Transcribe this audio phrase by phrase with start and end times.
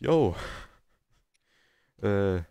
[0.00, 0.34] Yo.
[2.00, 2.42] Äh,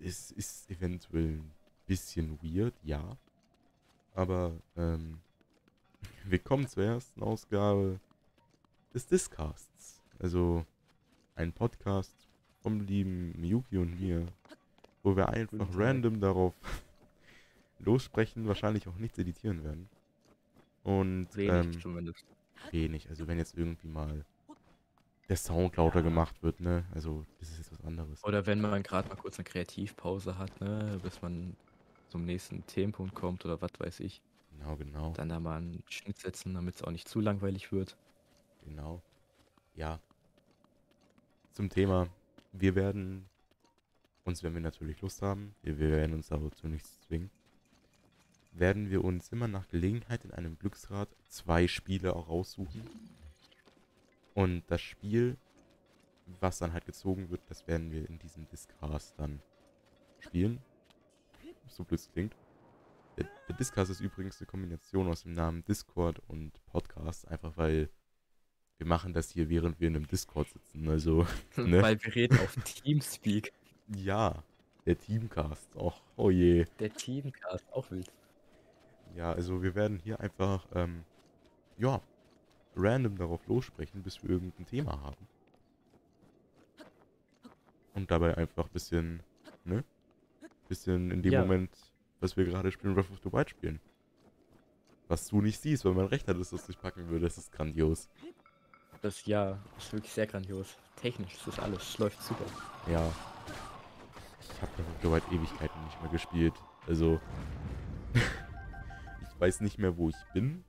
[0.00, 1.52] es ist eventuell ein
[1.86, 3.16] bisschen weird, ja.
[4.14, 5.20] Aber, ähm,
[6.24, 8.00] wir kommen zur ersten Ausgabe
[8.92, 10.02] des Discasts.
[10.18, 10.66] Also,
[11.36, 12.26] ein Podcast
[12.62, 14.26] vom lieben Miyuki und mir,
[15.04, 16.54] wo wir einfach random darauf
[17.78, 19.88] lossprechen, wahrscheinlich auch nichts editieren werden.
[20.82, 22.26] Und, Wenig ähm, zumindest.
[22.72, 23.08] wenig.
[23.08, 24.24] Also wenn jetzt irgendwie mal
[25.32, 26.84] der Sound lauter gemacht wird, ne?
[26.94, 28.22] Also das ist jetzt was anderes.
[28.22, 31.56] Oder wenn man gerade mal kurz eine Kreativpause hat, ne, bis man
[32.10, 34.20] zum nächsten Themenpunkt kommt oder was weiß ich.
[34.58, 37.96] Genau, genau, Dann da mal einen Schnitt setzen, damit es auch nicht zu langweilig wird.
[38.66, 39.00] genau.
[39.74, 40.00] Ja.
[41.52, 42.08] Zum Thema,
[42.52, 43.24] wir werden
[44.24, 47.30] uns, wenn wir natürlich Lust haben, wir, wir werden uns aber zu nichts zwingen,
[48.52, 52.82] werden wir uns immer nach Gelegenheit in einem Glücksrad zwei Spiele auch raussuchen.
[54.34, 55.36] Und das Spiel,
[56.40, 59.42] was dann halt gezogen wird, das werden wir in diesem Discast dann
[60.20, 60.60] spielen.
[61.68, 62.34] So blöd es klingt.
[63.16, 67.90] Der, der Discast ist übrigens eine Kombination aus dem Namen Discord und Podcast, einfach weil
[68.78, 70.88] wir machen das hier, während wir in einem Discord sitzen.
[70.88, 71.82] Also, ne?
[71.82, 73.52] Weil wir reden auf Teamspeak.
[73.88, 74.42] Ja,
[74.86, 75.76] der Teamcast.
[75.76, 76.64] Och, oh je.
[76.80, 78.10] Der Teamcast, auch wild.
[79.14, 81.04] Ja, also wir werden hier einfach, ähm,
[81.76, 82.00] ja,
[82.76, 85.28] random darauf lossprechen, bis wir irgendein Thema haben.
[87.94, 89.22] Und dabei einfach ein bisschen,
[89.64, 89.84] ne?
[90.68, 91.40] Bisschen in dem Ja.
[91.42, 91.70] Moment,
[92.20, 93.80] was wir gerade spielen, Breath of the Wild spielen.
[95.08, 97.26] Was du nicht siehst, weil mein Rechner das das nicht packen würde.
[97.26, 98.08] Das ist grandios.
[99.02, 100.76] Das ja, ist wirklich sehr grandios.
[100.96, 102.44] Technisch ist das alles, es läuft super.
[102.86, 103.12] Ja.
[104.40, 106.54] Ich habe Breath of the Wild Ewigkeiten nicht mehr gespielt.
[106.86, 107.20] Also.
[108.14, 110.64] ich weiß nicht mehr, wo ich bin.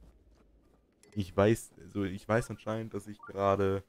[1.16, 3.84] Ich weiß, also ich weiß anscheinend, dass ich gerade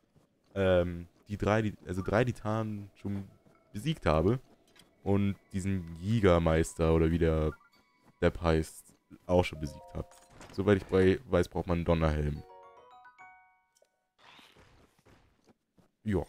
[0.54, 3.28] ähm, die drei, also drei Titanen schon
[3.72, 4.40] besiegt habe.
[5.02, 7.52] Und diesen Jägermeister oder wie der
[8.22, 8.94] Depp heißt,
[9.26, 10.08] auch schon besiegt habe.
[10.52, 12.42] Soweit ich weiß, braucht man einen Donnerhelm.
[16.04, 16.22] Ja.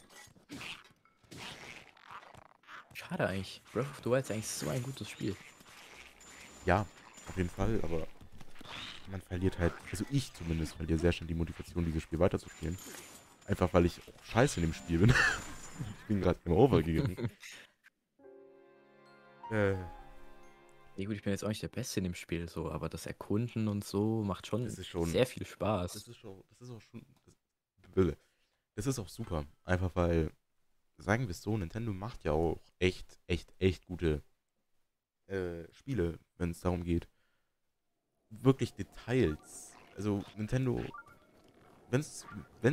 [2.93, 3.61] Schade eigentlich.
[3.71, 5.35] Breath of the Wild ist eigentlich so ein gutes Spiel.
[6.65, 6.85] Ja,
[7.27, 8.07] auf jeden Fall, aber
[9.09, 12.77] man verliert halt, also ich zumindest verliere sehr schnell die Motivation, dieses Spiel weiterzuspielen.
[13.47, 15.09] Einfach weil ich auch scheiße in dem Spiel bin.
[15.99, 17.17] ich bin gerade immer overgegangen.
[19.51, 19.73] äh,
[20.97, 23.05] Ja gut, ich bin jetzt auch nicht der Beste in dem Spiel so, aber das
[23.05, 25.93] Erkunden und so macht schon, schon- sehr viel Spaß.
[25.93, 27.05] das ist schon, das ist auch schon,
[27.93, 28.15] das,
[28.75, 29.45] das ist auch super.
[29.63, 30.31] Einfach weil,
[30.97, 34.23] sagen wir es so, Nintendo macht ja auch echt, echt, echt gute
[35.27, 37.07] äh, Spiele, wenn es darum geht.
[38.41, 39.73] Wirklich Details.
[39.95, 40.81] Also Nintendo,
[41.89, 42.01] wenn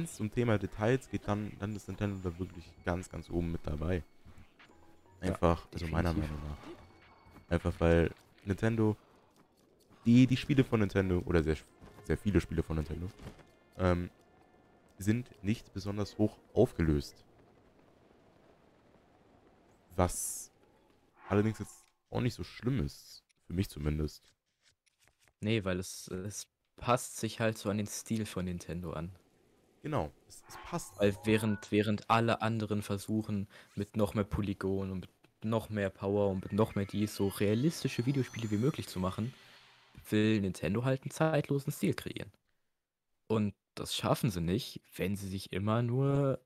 [0.04, 3.66] es um Thema Details geht, dann, dann ist Nintendo da wirklich ganz, ganz oben mit
[3.66, 4.02] dabei.
[5.20, 6.12] Ja, Einfach, also meiner.
[6.12, 7.52] Meinung nach.
[7.52, 8.10] Einfach weil
[8.44, 8.96] Nintendo,
[10.04, 11.56] die, die Spiele von Nintendo, oder sehr,
[12.04, 13.08] sehr viele Spiele von Nintendo,
[13.78, 14.10] ähm,
[14.98, 17.24] sind nicht besonders hoch aufgelöst.
[19.94, 20.50] Was
[21.28, 23.22] allerdings jetzt auch nicht so schlimm ist.
[23.46, 24.32] Für mich zumindest.
[25.42, 29.10] Nee, weil es, es passt sich halt so an den Stil von Nintendo an.
[29.82, 30.98] Genau, es, es passt.
[30.98, 35.10] Weil während, während alle anderen versuchen, mit noch mehr Polygon und mit
[35.44, 39.34] noch mehr Power und mit noch mehr dies so realistische Videospiele wie möglich zu machen,
[40.08, 42.30] will Nintendo halt einen zeitlosen Stil kreieren.
[43.26, 46.40] Und das schaffen sie nicht, wenn sie sich immer nur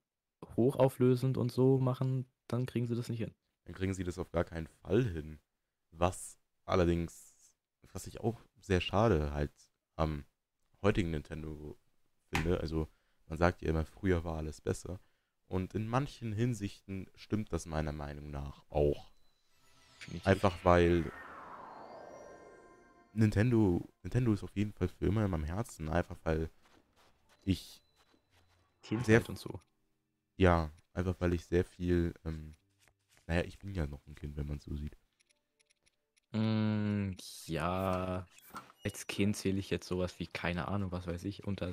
[0.57, 3.35] hochauflösend und so machen, dann kriegen sie das nicht hin.
[3.65, 5.39] Dann kriegen sie das auf gar keinen Fall hin.
[5.91, 7.35] Was allerdings,
[7.93, 9.53] was ich auch sehr schade halt
[9.97, 10.25] am
[10.83, 11.79] heutigen Nintendo
[12.31, 12.89] finde, also
[13.29, 15.01] man sagt ja immer, früher war alles besser.
[15.49, 19.13] Und in manchen Hinsichten stimmt das meiner Meinung nach auch.
[20.01, 20.27] Definitiv.
[20.27, 21.13] Einfach weil
[23.13, 25.89] Nintendo, Nintendo ist auf jeden Fall für immer in meinem Herzen.
[25.89, 26.51] Einfach weil
[27.43, 27.83] ich,
[28.83, 29.61] Kindheit sehr- und so.
[30.37, 32.57] ja, einfach weil ich sehr viel, ähm,
[33.27, 34.97] naja, ich bin ja noch ein Kind, wenn man es so sieht.
[36.33, 37.17] Mm,
[37.47, 38.27] ja,
[38.87, 41.73] als Kind zähle ich jetzt sowas wie, keine Ahnung, was weiß ich, unter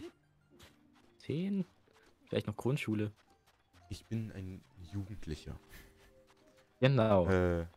[1.19, 1.63] 10?
[2.25, 3.12] Vielleicht noch Grundschule.
[3.89, 5.56] Ich bin ein Jugendlicher.
[6.80, 7.27] Genau.
[7.27, 7.68] Äh,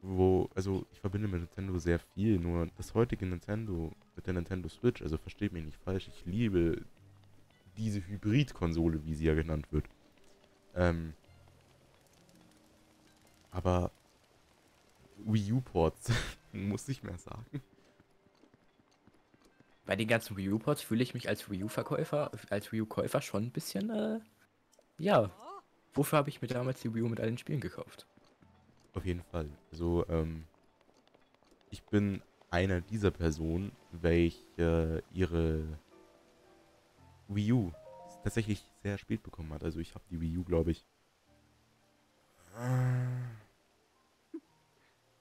[0.00, 4.70] wo, also ich verbinde mit Nintendo sehr viel, nur das heutige Nintendo mit der Nintendo
[4.70, 6.86] Switch, also versteht mich nicht falsch, ich liebe
[7.76, 9.84] diese Hybrid-Konsole, wie sie ja genannt wird.
[10.74, 11.12] Ähm,
[13.50, 13.92] aber
[15.18, 16.10] Wii U-Ports,
[16.52, 17.44] muss ich mehr sagen.
[19.84, 23.44] Bei den ganzen Wii U-Ports fühle ich mich als Wii U-Verkäufer, als Wii U-Käufer schon
[23.44, 24.20] ein bisschen, äh,
[24.98, 25.30] ja,
[25.92, 28.06] wofür habe ich mir damals die Wii U mit allen Spielen gekauft?
[28.94, 29.48] Auf jeden Fall.
[29.72, 30.44] Also, ähm,
[31.70, 35.78] ich bin einer dieser Personen, welche ihre
[37.28, 37.72] Wii U
[38.22, 39.64] tatsächlich sehr spät bekommen hat.
[39.64, 40.84] Also ich habe die Wii U, glaube ich,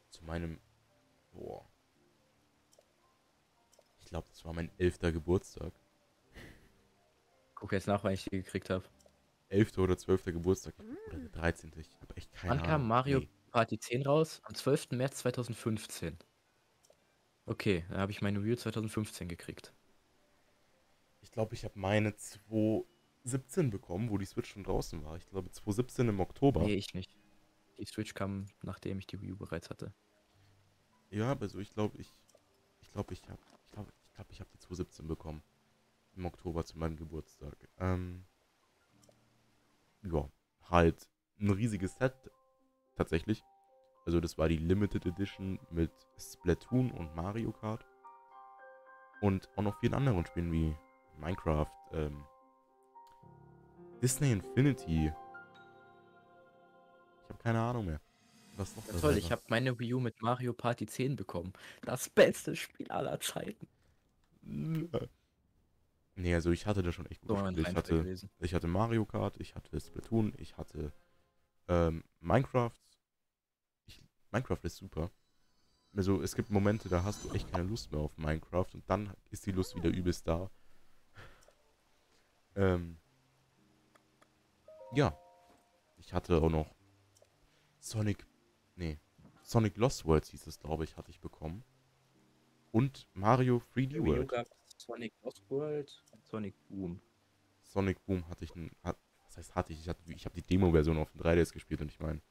[0.10, 0.60] zu meinem,
[1.32, 1.68] boah,
[4.00, 5.74] ich glaube, das war mein elfter Geburtstag.
[7.56, 8.84] Guck jetzt nach, wann ich die gekriegt habe.
[9.50, 10.74] Elfter oder zwölfter Geburtstag.
[11.08, 11.72] Oder der 13.
[11.78, 12.70] Ich habe echt keine Wann Ahnung.
[12.70, 13.30] kam Mario Nee.
[13.52, 14.42] Party 10 raus?
[14.44, 14.92] Am 12.
[14.92, 16.18] März 2015.
[17.46, 19.74] Okay, da habe ich meine Wii U 2015 gekriegt.
[21.22, 25.18] Ich glaube, ich habe meine 2017 bekommen, wo die Switch schon draußen war.
[25.18, 26.62] Ich glaube 2017 im Oktober.
[26.64, 27.16] Nee, ich nicht.
[27.78, 29.94] Die Switch kam, nachdem ich die Wii U bereits hatte.
[31.12, 32.10] Ja, aber so, ich glaube, ich,
[32.80, 35.44] ich glaube, ich habe, ich glaube, ich glaube, ich habe die 2017 bekommen.
[36.16, 37.56] Im Oktober zu meinem Geburtstag.
[37.80, 38.26] Ähm,
[40.04, 40.30] ja,
[40.70, 41.10] halt
[41.40, 42.14] ein riesiges Set,
[42.96, 43.44] tatsächlich.
[44.06, 47.86] Also das war die Limited Edition mit Splatoon und Mario Kart.
[49.20, 50.76] Und auch noch vielen anderen Spielen wie
[51.18, 52.24] Minecraft, ähm,
[54.02, 55.08] Disney Infinity.
[57.24, 58.02] Ich habe keine Ahnung mehr.
[58.58, 61.54] Was noch Ja, toll, ich habe meine Wii U mit Mario Party 10 bekommen.
[61.84, 63.68] Das beste Spiel aller Zeiten.
[66.16, 67.70] Nee, also ich hatte da schon echt So gute ein Spiele.
[67.70, 70.92] Ich hatte, ich hatte Mario Kart, ich hatte Splatoon, ich hatte
[71.68, 72.76] ähm, Minecraft.
[73.88, 75.12] Ich, Minecraft ist super.
[75.96, 79.14] Also es gibt Momente, da hast du echt keine Lust mehr auf Minecraft und dann
[79.30, 80.50] ist die Lust wieder übelst da.
[82.56, 82.98] Ähm,
[84.94, 85.18] ja.
[85.98, 86.74] Ich hatte auch noch
[87.80, 88.26] Sonic,
[88.82, 89.00] nee,
[89.44, 91.64] Sonic Lost Worlds hieß es, glaube ich, hatte ich bekommen.
[92.72, 94.30] Und Mario 3D Wii U World.
[94.30, 94.48] gab
[94.78, 97.02] Sonic Lost World und Sonic Boom.
[97.62, 100.42] Sonic Boom hatte ich, ein, hat, was heißt hatte ich, ich, hatte, ich habe die
[100.42, 102.22] Demo-Version auf dem 3DS gespielt und ich meine,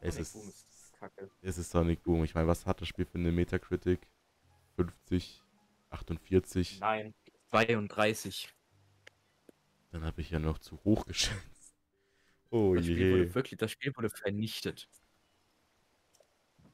[0.00, 1.30] es Sonic ist, Boom ist kacke.
[1.42, 2.24] es ist Sonic Boom.
[2.24, 4.06] Ich meine, was hat das Spiel für eine Metacritic?
[4.76, 5.42] 50,
[5.90, 6.80] 48.
[6.80, 7.14] Nein.
[7.50, 8.48] 32.
[9.90, 11.51] Dann habe ich ja noch zu hoch geschätzt.
[12.52, 13.12] Oh Das Spiel je.
[13.12, 14.88] wurde wirklich, das Spiel wurde vernichtet.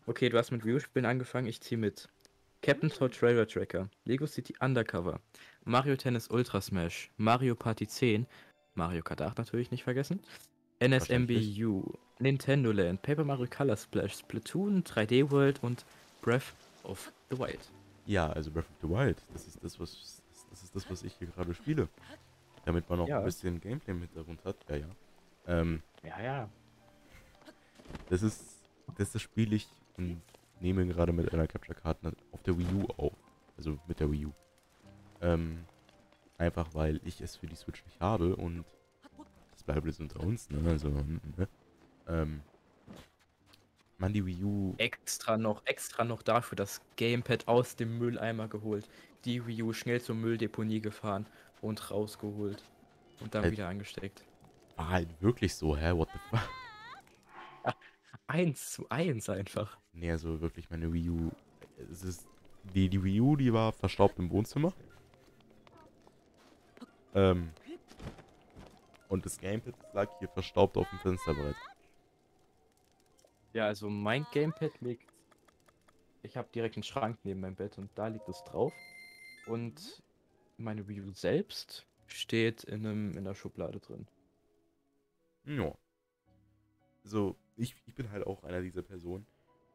[0.07, 2.09] Okay, du hast mit View-Spielen angefangen, ich ziehe mit.
[2.63, 5.21] Captain Toad Trailer Tracker, Lego City Undercover,
[5.65, 8.27] Mario Tennis Ultra Smash, Mario Party 10,
[8.75, 10.21] Mario Kart 8 natürlich nicht vergessen,
[10.81, 11.85] NSMBU,
[12.19, 15.85] Nintendo Land, Paper Mario Color Splash, Splatoon, 3D World und
[16.21, 16.53] Breath
[16.83, 17.61] of the Wild.
[18.07, 19.23] Ja, also Breath of the Wild.
[19.33, 20.21] Das ist das, was
[20.51, 21.89] das ist das, was ich hier gerade spiele.
[22.65, 23.19] Damit man auch Ja.
[23.21, 24.57] ein bisschen Gameplay im Hintergrund hat.
[24.69, 24.87] Ja, ja.
[25.49, 26.49] Ähm, Ja, ja.
[28.11, 28.43] Das ist,
[28.97, 29.67] das, das spiele ich
[29.97, 30.21] und
[30.61, 31.99] nehme gerade mit einer Capture Card
[32.33, 33.13] auf der Wii U auf.
[33.57, 34.33] Also mit der Wii U.
[35.21, 35.65] Ähm,
[36.37, 38.65] einfach weil ich es für die Switch nicht habe und
[39.51, 40.61] das bleibt jetzt unter uns, ne?
[40.71, 41.49] Also, ne?
[42.07, 42.41] Ähm,
[43.99, 48.89] man, die Wii U, Extra noch, extra noch dafür das Gamepad aus dem Mülleimer geholt,
[49.25, 51.27] die Wii U schnell zur Mülldeponie gefahren
[51.61, 52.63] und rausgeholt
[53.21, 54.23] und dann Äh, wieder angesteckt.
[54.79, 55.93] War halt wirklich so, hä?
[55.93, 56.49] What the fuck?
[58.27, 59.79] Eins zu eins einfach.
[59.93, 61.31] Nee, also wirklich meine Wii U.
[61.91, 62.27] Es ist.
[62.75, 64.73] Die, die Wii U, die war verstaubt im Wohnzimmer.
[67.15, 67.51] Ähm.
[69.09, 71.57] Und das Gamepad lag hier verstaubt auf dem Fensterbrett.
[73.55, 75.11] Ja, also mein Gamepad liegt.
[76.23, 78.75] Ich habe direkt einen Schrank neben meinem Bett und da liegt es drauf.
[79.47, 80.03] Und
[80.59, 84.07] meine Wii U selbst steht in, einem, in der Schublade drin.
[85.49, 85.75] Ja.
[87.05, 89.27] So, ich, ich bin halt auch einer dieser Personen.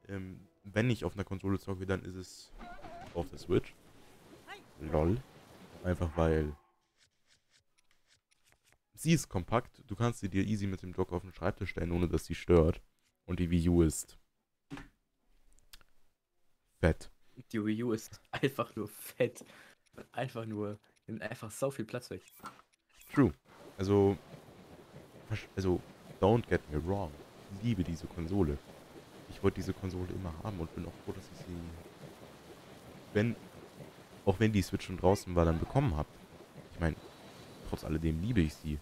[0.07, 2.51] Ähm, wenn ich auf einer Konsole zocke, dann ist es
[3.15, 3.73] auf der Switch.
[4.79, 5.21] Lol.
[5.83, 6.55] Einfach weil.
[8.93, 9.81] Sie ist kompakt.
[9.87, 12.35] Du kannst sie dir easy mit dem Dock auf den Schreibtisch stellen, ohne dass sie
[12.35, 12.81] stört.
[13.25, 14.19] Und die Wii U ist.
[16.79, 17.09] Fett.
[17.51, 19.43] Die Wii U ist einfach nur fett.
[20.11, 20.79] Einfach nur.
[21.07, 22.21] Nimmt einfach so viel Platz weg.
[23.13, 23.33] True.
[23.77, 24.17] Also.
[25.55, 25.79] Also,
[26.21, 27.11] don't get me wrong.
[27.57, 28.57] Ich liebe diese Konsole.
[29.29, 31.53] Ich wollte diese Konsole immer haben und bin auch froh, dass ich sie.
[33.13, 33.35] Wenn.
[34.25, 36.07] Auch wenn die Switch schon draußen war, dann bekommen habe.
[36.73, 36.95] Ich meine,
[37.69, 38.79] trotz alledem liebe ich sie.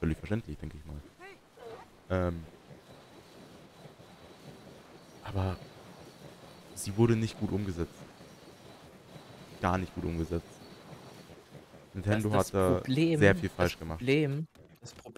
[0.00, 1.00] Völlig verständlich, denke ich mal.
[2.10, 2.42] Ähm.
[5.24, 5.56] Aber.
[6.74, 7.94] Sie wurde nicht gut umgesetzt.
[9.60, 10.46] Gar nicht gut umgesetzt.
[11.94, 13.98] Nintendo Das- das hat da Problem- sehr viel das falsch gemacht.
[13.98, 14.61] Problem, das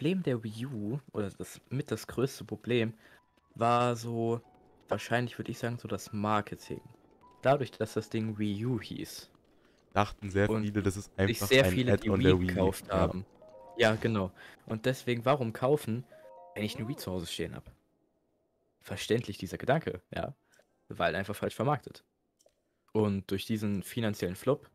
[0.04, 2.92] Problem der Wii U, oder das mit das größte Problem,
[3.54, 4.42] war so,
[4.86, 6.82] wahrscheinlich würde ich sagen, so das Marketing.
[7.40, 9.30] Dadurch, dass das Ding Wii U hieß
[9.94, 12.48] dachten sehr viele, das ist sich einfach sehr ein viele die Wii der Wii.
[12.48, 12.94] gekauft Ja.
[12.94, 13.24] haben,
[13.78, 14.30] Ja, genau.
[14.66, 16.04] Und deswegen, warum kaufen,
[16.54, 17.70] wenn ich eine Wii zu Hause stehen habe?
[18.82, 20.34] Verständlich dieser Gedanke, ja.
[20.90, 22.04] Weil einfach falsch vermarktet.
[22.92, 24.68] Und durch diesen finanziellen Flop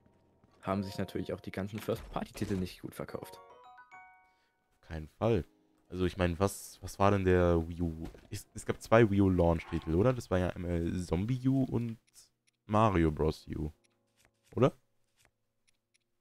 [0.63, 3.39] haben sich natürlich auch die ganzen First-Party-Titel nicht gut verkauft.
[4.89, 5.45] Keinen Fall.
[5.87, 8.07] Also ich meine, was, was war denn der Wii U?
[8.31, 10.13] Es, es gab zwei Wii U Launch-Titel, oder?
[10.13, 11.99] Das war ja einmal Zombie U und
[12.65, 13.47] Mario Bros.
[13.47, 13.71] U.
[14.55, 14.73] Oder?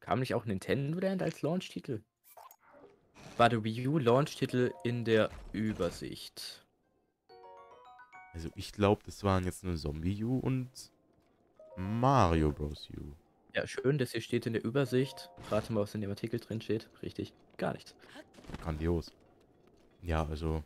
[0.00, 2.02] Kam nicht auch Nintendo Land als Launch-Titel?
[3.38, 6.66] War der Wii U Launch-Titel in der Übersicht?
[8.34, 10.70] Also ich glaube, das waren jetzt nur Zombie U und
[11.76, 12.88] Mario Bros.
[12.90, 13.14] U.
[13.54, 15.30] Ja, schön, dass hier steht in der Übersicht.
[15.50, 16.90] Rate mal, was in dem Artikel drin steht.
[17.02, 17.94] Richtig, gar nichts.
[18.62, 19.12] Grandios.
[20.02, 20.64] Ja, also.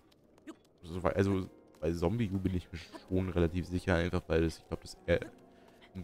[1.02, 1.48] Also
[1.80, 4.96] bei Zombie U bin ich mir schon relativ sicher, einfach weil es, ich glaube, das
[5.06, 5.20] äh,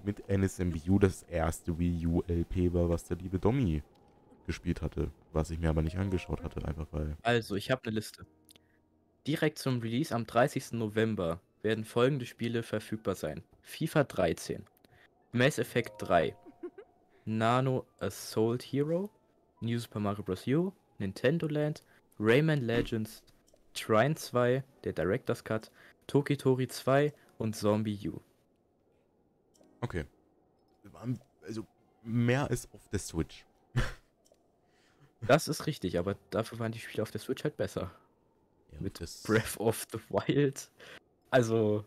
[0.04, 3.83] mit NSMBU das erste Wii U LP war, was der liebe Domi
[4.47, 5.11] gespielt hatte.
[5.33, 7.16] Was ich mir aber nicht angeschaut hatte, einfach weil.
[7.23, 8.26] Also, ich habe eine Liste.
[9.26, 10.73] Direkt zum Release am 30.
[10.73, 14.64] November werden folgende Spiele verfügbar sein: FIFA 13,
[15.33, 16.37] Mass Effect 3,
[17.25, 19.11] Nano Assault Hero,
[19.60, 20.46] New Super Mario Bros.
[20.46, 21.82] U, Nintendo Land,
[22.18, 23.22] Rayman Legends,
[23.74, 25.70] Trine 2, der Director's Cut,
[26.06, 28.20] Tokitori 2 und Zombie U.
[29.80, 30.04] Okay.
[30.84, 31.66] Waren- Also
[32.02, 33.44] mehr als auf der Switch.
[35.22, 37.90] Das ist richtig, aber dafür waren die Spiele auf der Switch halt besser.
[38.72, 40.70] Ja, Mit Breath of the Wild.
[41.30, 41.84] Also,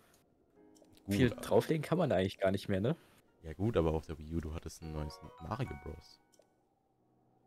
[1.06, 2.96] gut, viel drauflegen kann man da eigentlich gar nicht mehr, ne?
[3.44, 6.20] Ja gut, aber auf der Wii U, du hattest ein neues Mario Bros.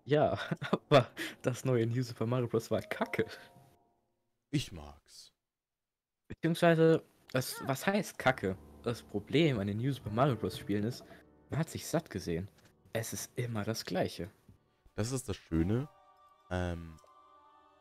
[0.04, 0.38] Ja,
[0.70, 1.08] aber
[1.42, 2.70] das neue New Super Mario Bros.
[2.70, 3.26] war kacke.
[4.50, 5.32] Ich mag's.
[6.28, 8.56] Beziehungsweise, das, was heißt kacke?
[8.82, 10.58] Das Problem an den New Super Mario Bros.
[10.58, 11.04] Spielen ist,
[11.50, 12.48] man hat sich satt gesehen.
[12.92, 14.30] Es ist immer das gleiche.
[14.94, 15.88] Das ist das Schöne.
[16.50, 16.96] Ähm,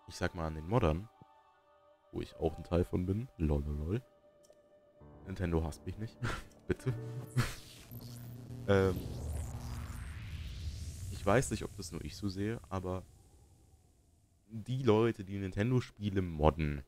[0.07, 1.09] ich sag mal an den Moddern,
[2.11, 3.27] wo ich auch ein Teil von bin.
[3.37, 4.01] Lololol.
[5.25, 6.17] Nintendo hasst mich nicht.
[6.67, 6.93] Bitte.
[8.67, 8.95] ähm,
[11.23, 13.01] ich weiß nicht, ob das nur ich so sehe, aber
[14.49, 16.83] die Leute, die Nintendo-Spiele modden,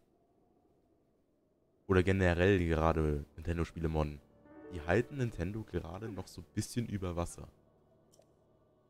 [1.88, 4.20] oder generell gerade Nintendo-Spiele modden,
[4.74, 7.48] die halten Nintendo gerade noch so ein bisschen über Wasser.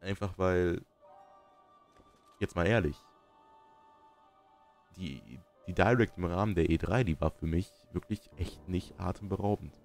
[0.02, 0.82] Einfach weil,
[2.40, 2.98] jetzt mal ehrlich,
[4.98, 5.22] die,
[5.68, 9.80] die Direct im Rahmen der E3, die war für mich wirklich echt nicht atemberaubend.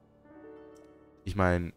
[1.25, 1.75] Ich meine,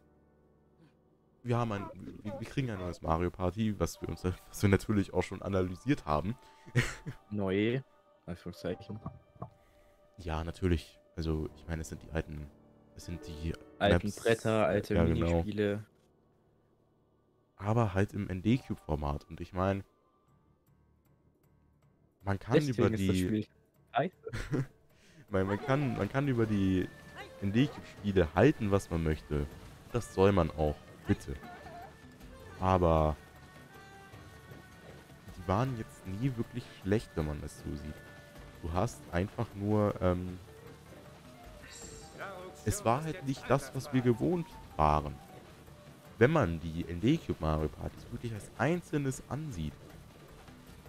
[1.43, 1.85] wir haben ein,
[2.23, 6.05] wir, kriegen ein neues Mario Party, was wir uns, was wir natürlich auch schon analysiert
[6.05, 6.35] haben.
[7.29, 7.81] Neu,
[8.25, 8.99] Anführungszeichen.
[10.17, 10.99] Ja, natürlich.
[11.15, 12.47] Also, ich meine, es sind die alten,
[12.95, 15.27] es sind die Alten Maps, Bretter, alte ja, genau.
[15.27, 15.85] Minispiele.
[17.57, 19.25] aber halt im ND-Cube-Format.
[19.29, 19.83] Und ich meine,
[22.23, 23.47] man kann Deswegen über die,
[25.29, 26.87] man, man kann, man kann über die
[27.43, 29.45] ND-Cube-Spiele halten, was man möchte.
[29.91, 30.75] Das soll man auch,
[31.07, 31.35] bitte.
[32.59, 33.15] Aber
[35.37, 37.95] die waren jetzt nie wirklich schlecht, wenn man das so sieht.
[38.61, 40.39] Du hast einfach nur, ähm,
[42.65, 45.13] es war halt nicht das, was wir gewohnt waren.
[46.17, 49.73] Wenn man die ND-Cube Mario Partys wirklich als einzelnes ansieht,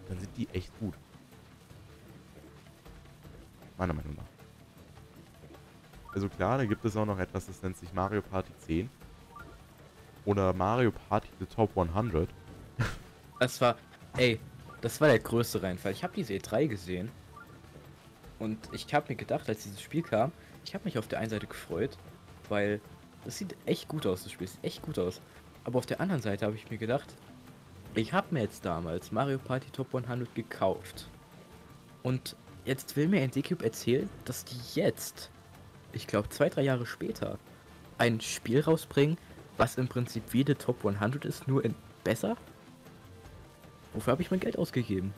[0.09, 0.95] dann sind die echt gut.
[3.77, 4.23] Meiner Meinung nach.
[6.15, 8.91] Also klar, da gibt es auch noch etwas, das nennt sich Mario Party 10.
[10.25, 12.29] Oder Mario Party The Top 100.
[13.41, 13.77] Das war,
[14.17, 14.41] ey,
[14.81, 15.93] das war der größte Reinfall.
[15.93, 17.11] Ich habe diese E3 gesehen
[18.39, 20.33] und ich habe mir gedacht, als dieses Spiel kam,
[20.65, 21.99] ich habe mich auf der einen Seite gefreut,
[22.49, 22.81] weil
[23.25, 25.21] das sieht echt gut aus, das Spiel sieht echt gut aus.
[25.65, 27.15] Aber auf der anderen Seite habe ich mir gedacht,
[27.95, 31.09] ich habe mir jetzt damals Mario Party Top 100 gekauft.
[32.03, 35.31] Und jetzt will mir ND-Cube erzählen, dass die jetzt,
[35.93, 37.39] ich glaube zwei, drei Jahre später,
[37.97, 39.17] ein Spiel rausbringen,
[39.57, 42.37] was im Prinzip wie die Top 100 ist, nur in besser?
[43.93, 45.15] Wofür habe ich mein Geld ausgegeben?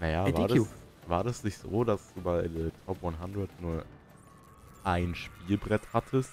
[0.00, 0.68] Naja, war das,
[1.06, 3.84] war das nicht so, dass du bei der Top 100 nur
[4.84, 6.32] ein Spielbrett hattest?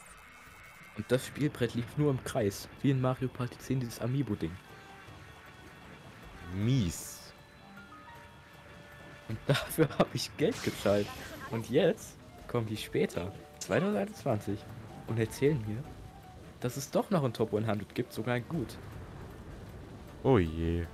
[0.97, 4.51] Und das Spielbrett lief nur im Kreis, wie in Mario Party 10 dieses Amiibo-Ding.
[6.55, 7.33] Mies.
[9.27, 11.07] Und dafür habe ich Geld gezahlt.
[11.49, 12.15] Und jetzt
[12.47, 14.59] kommen die später, 2021,
[15.07, 15.83] und erzählen mir,
[16.63, 18.77] dass es doch noch ein Top 100 gibt, sogar ein gut.
[20.23, 20.85] Oh je.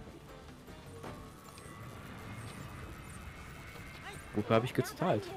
[4.34, 5.28] Wofür habe ich gezahlt?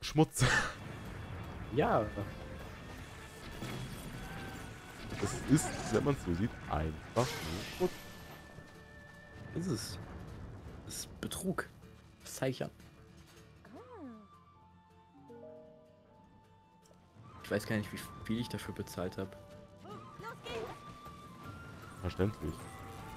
[0.00, 0.44] Schmutz.
[1.74, 2.06] Ja,
[5.20, 7.26] Das ist, wenn man es so sieht, einfach nur
[7.76, 7.92] Schmutz.
[9.56, 9.98] ist es.
[10.84, 11.68] Das ist Betrug.
[12.22, 12.70] Das zeige ich an.
[17.44, 19.30] Ich weiß gar nicht, wie viel ich dafür bezahlt habe.
[22.00, 22.54] Verständlich.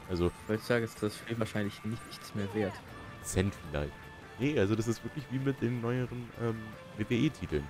[0.10, 2.74] Also, Heutzutage ist das Spiel wahrscheinlich nichts mehr wert.
[3.24, 3.93] Cent vielleicht.
[4.39, 6.57] Nee, also das ist wirklich wie mit den neueren ähm,
[6.98, 7.65] WWE-Titeln.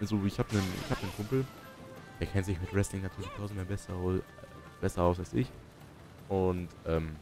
[0.00, 1.44] Also ich habe einen ich hab einen Kumpel,
[2.20, 3.94] der kennt sich mit Wrestling natürlich tausendmal besser,
[4.80, 5.50] besser aus als ich.
[6.28, 7.16] Und ähm,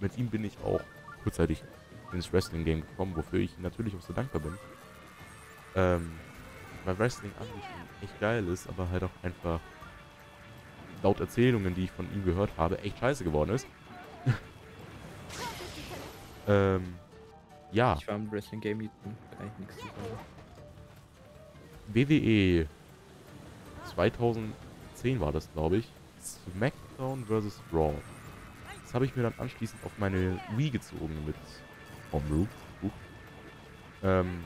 [0.00, 0.80] mit ihm bin ich auch
[1.22, 1.62] kurzzeitig
[2.12, 4.58] ins Wrestling-Game gekommen, wofür ich natürlich auch so dankbar bin.
[5.74, 6.12] Ähm,
[6.88, 9.60] weil Wrestling an sich echt geil ist, aber halt auch einfach
[11.02, 13.66] laut Erzählungen, die ich von ihm gehört habe, echt scheiße geworden ist.
[16.48, 16.94] ähm,
[17.72, 17.94] ja.
[18.00, 18.90] Ich war im Wrestling Game drin,
[19.36, 19.92] kann ich nichts zu sagen.
[21.88, 22.66] WWE
[23.94, 25.92] 2010 war das, glaube ich.
[26.22, 27.60] SmackDown vs.
[27.70, 27.92] Raw.
[28.82, 31.36] Das habe ich mir dann anschließend auf meine Wii gezogen mit
[32.12, 32.46] Homebrew.
[34.02, 34.42] Ähm,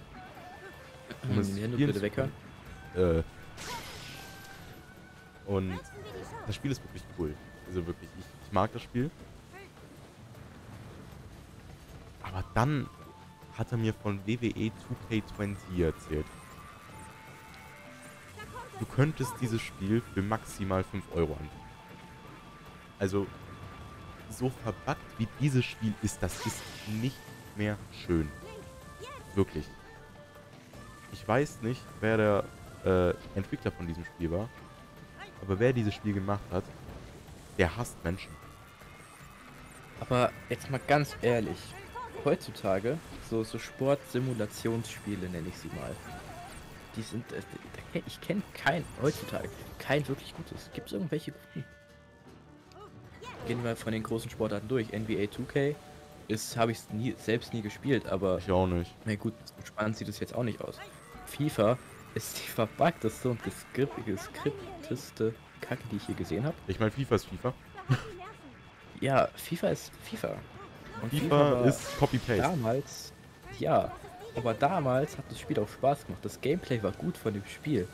[1.22, 2.32] Nintendo, spielen bitte weghören.
[2.94, 3.22] äh,
[5.46, 5.78] und
[6.46, 7.34] das Spiel ist wirklich cool.
[7.68, 9.10] Also wirklich, ich, ich mag das Spiel.
[12.22, 12.88] Aber dann
[13.56, 14.70] hat er mir von E WWE
[15.10, 16.26] 2K20 erzählt.
[18.78, 21.50] Du könntest dieses Spiel für maximal 5 Euro anbieten.
[22.98, 23.26] Also,
[24.30, 26.62] so verbuggt wie dieses Spiel ist, das ist
[27.00, 27.16] nicht
[27.56, 27.76] mehr
[28.06, 28.28] schön.
[29.34, 29.66] Wirklich.
[31.12, 32.44] Ich weiß nicht, wer der
[32.84, 34.48] äh, Entwickler von diesem Spiel war.
[35.42, 36.64] Aber wer dieses Spiel gemacht hat,
[37.58, 38.30] der hasst Menschen.
[40.00, 41.58] Aber jetzt mal ganz ehrlich,
[42.24, 42.98] heutzutage,
[43.30, 45.94] so, so Sportsimulationsspiele nenne ich sie mal.
[46.96, 50.70] Die sind, äh, ich kenne kein, heutzutage, kein wirklich gutes.
[50.74, 51.64] Gibt es irgendwelche guten?
[53.46, 54.88] Gehen wir von den großen Sportarten durch.
[54.92, 55.74] NBA 2K
[56.28, 58.94] ist, habe ich nie, selbst nie gespielt, aber Ich auch nicht.
[59.04, 60.78] na gut, spannend sieht es jetzt auch nicht aus.
[61.36, 61.78] FIFA
[62.14, 66.54] ist die verbuggteste und geskript- geskripteste Kacke, die ich je gesehen habe.
[66.66, 67.52] Ich meine, FIFA ist FIFA.
[69.00, 70.36] Ja, FIFA ist FIFA.
[71.02, 72.40] Und FIFA war ist Copy-Paste.
[72.42, 73.12] damals,
[73.58, 73.90] ja,
[74.36, 76.24] aber damals hat das Spiel auch Spaß gemacht.
[76.24, 77.88] Das Gameplay war gut von dem Spiel.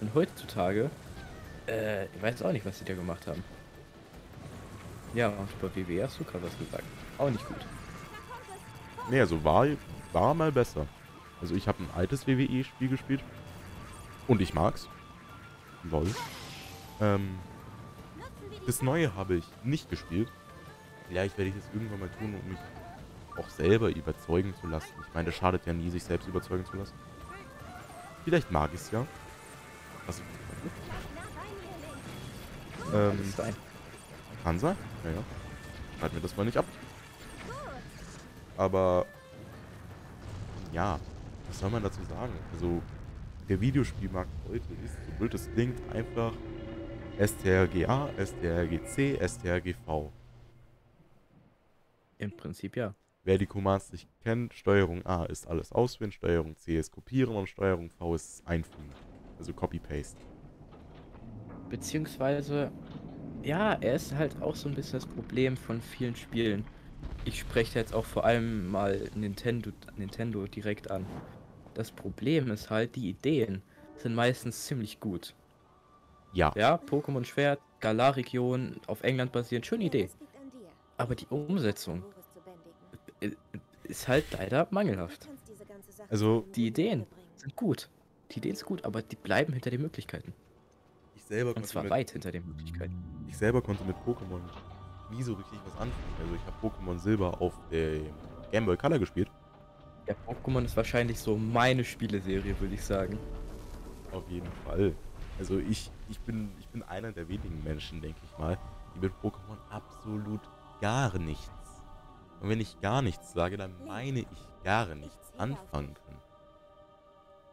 [0.00, 0.90] Und heutzutage,
[1.68, 3.44] äh, ich weiß auch nicht, was sie da gemacht haben.
[5.14, 6.84] Ja, und über WWE hast du gerade was gesagt.
[7.18, 7.64] Auch nicht gut.
[9.08, 9.66] Nee, also war,
[10.12, 10.84] war mal besser.
[11.40, 13.22] Also ich habe ein altes WWE-Spiel gespielt.
[14.28, 14.88] Und ich mag's.
[15.84, 16.06] Lol.
[17.00, 17.38] Ähm,
[18.66, 20.30] das neue habe ich nicht gespielt.
[21.08, 22.58] Vielleicht werde ich das irgendwann mal tun, um mich
[23.36, 24.92] auch selber überzeugen zu lassen.
[25.08, 26.94] Ich meine, das schadet ja nie, sich selbst überzeugen zu lassen.
[28.24, 29.06] Vielleicht mag ich es ja.
[30.06, 30.22] Also,
[32.92, 33.18] ähm,
[34.44, 34.76] kann sein.
[35.04, 35.22] Naja.
[35.98, 36.64] Schreib mir das mal nicht ab.
[38.56, 39.06] Aber
[40.72, 40.98] ja,
[41.50, 42.32] was soll man dazu sagen?
[42.52, 42.80] Also,
[43.48, 46.32] der Videospielmarkt heute ist, so blöd es klingt, einfach
[47.20, 50.10] STRGA, STRGC, STRGV.
[52.18, 52.94] Im Prinzip ja.
[53.24, 57.48] Wer die Commands nicht kennt, Steuerung A ist alles auswählen, Steuerung C ist kopieren und
[57.48, 58.90] Steuerung V ist einfügen.
[59.38, 60.20] Also Copy-Paste.
[61.68, 62.70] Beziehungsweise,
[63.42, 66.64] ja, er ist halt auch so ein bisschen das Problem von vielen Spielen.
[67.24, 71.04] Ich spreche jetzt auch vor allem mal Nintendo, Nintendo direkt an.
[71.80, 73.62] Das Problem ist halt, die Ideen
[73.96, 75.34] sind meistens ziemlich gut.
[76.34, 80.10] Ja, Ja, Pokémon Schwert, Galar-Region, auf England basierend, schöne Idee.
[80.98, 82.02] Aber die Umsetzung
[83.84, 85.26] ist halt leider mangelhaft.
[86.10, 87.88] Also- Die Ideen sind gut.
[88.32, 90.34] Die Ideen sind gut, aber die bleiben hinter den Möglichkeiten.
[91.16, 93.24] ich selber, Und konnte zwar mit, weit hinter den Möglichkeiten.
[93.26, 94.40] ich selber konnte mit Pokémon
[95.10, 96.14] nie so richtig was anfangen.
[96.20, 98.04] Also ich habe Pokémon Silber auf dem
[98.52, 99.30] Game Boy Color gespielt.
[100.06, 103.18] Ja, Pokémon ist wahrscheinlich so meine Spieleserie, würde ich sagen.
[104.12, 104.94] Auf jeden Fall.
[105.38, 108.58] Also ich, ich, bin, ich bin einer der wenigen Menschen, denke ich mal,
[108.94, 110.40] die mit Pokémon absolut
[110.80, 111.50] gar nichts.
[112.40, 116.16] Und wenn ich gar nichts sage, dann meine ich gar nichts anfangen kann.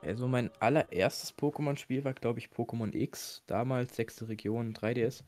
[0.01, 5.23] Also mein allererstes Pokémon-Spiel war, glaube ich, Pokémon X, damals sechste Region, 3DS.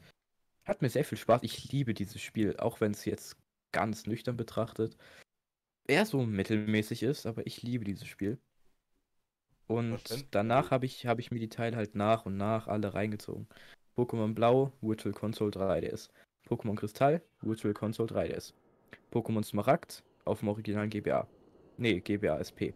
[0.65, 1.43] Hat mir sehr viel Spaß.
[1.43, 3.35] Ich liebe dieses Spiel, auch wenn es jetzt
[3.71, 4.95] ganz nüchtern betrachtet
[5.89, 8.37] eher so mittelmäßig ist, aber ich liebe dieses Spiel.
[9.67, 13.47] Und danach habe ich, habe ich mir die Teile halt nach und nach alle reingezogen.
[13.95, 16.09] Pokémon Blau, Virtual Console 3DS.
[16.47, 18.53] Pokémon Kristall, Virtual Console 3DS.
[19.11, 21.27] Pokémon Smaragd auf dem originalen GBA.
[21.77, 22.73] Nee, GBA SP.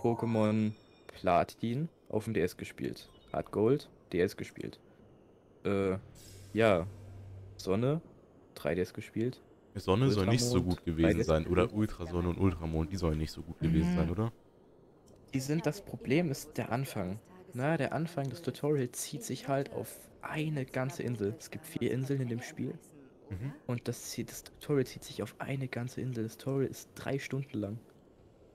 [0.00, 0.72] Pokémon
[1.06, 3.08] Platin auf dem DS gespielt.
[3.32, 4.78] Hard Gold, DS gespielt.
[5.64, 5.98] Äh,
[6.52, 6.86] ja.
[7.56, 8.02] Sonne,
[8.56, 9.40] 3DS gespielt.
[9.80, 11.46] Sonne soll nicht so Ultramond, gut gewesen 3DS sein.
[11.46, 11.72] Oder.
[11.72, 14.12] Ultrasonne und Ultramond, die sollen nicht so gut gewesen sein, Mhm.
[14.12, 14.32] oder?
[15.34, 17.20] Die sind das Problem ist der Anfang.
[17.52, 21.34] Na, der Anfang des Tutorials zieht sich halt auf eine ganze Insel.
[21.38, 22.78] Es gibt vier Inseln in dem Spiel.
[23.30, 23.52] Mhm.
[23.66, 26.24] Und das, das Tutorial zieht sich auf eine ganze Insel.
[26.24, 27.78] Das Tutorial ist drei Stunden lang.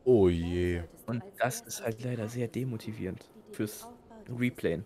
[0.03, 0.83] Oh je.
[1.05, 3.87] Und das ist halt leider sehr demotivierend fürs
[4.29, 4.85] Replayen.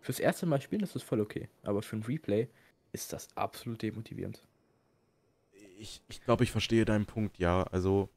[0.00, 1.48] Fürs erste Mal spielen ist das voll okay.
[1.62, 2.48] Aber für ein Replay
[2.92, 4.46] ist das absolut demotivierend.
[5.82, 7.64] Ich, ich glaube, ich verstehe deinen Punkt, ja.
[7.64, 8.08] Also,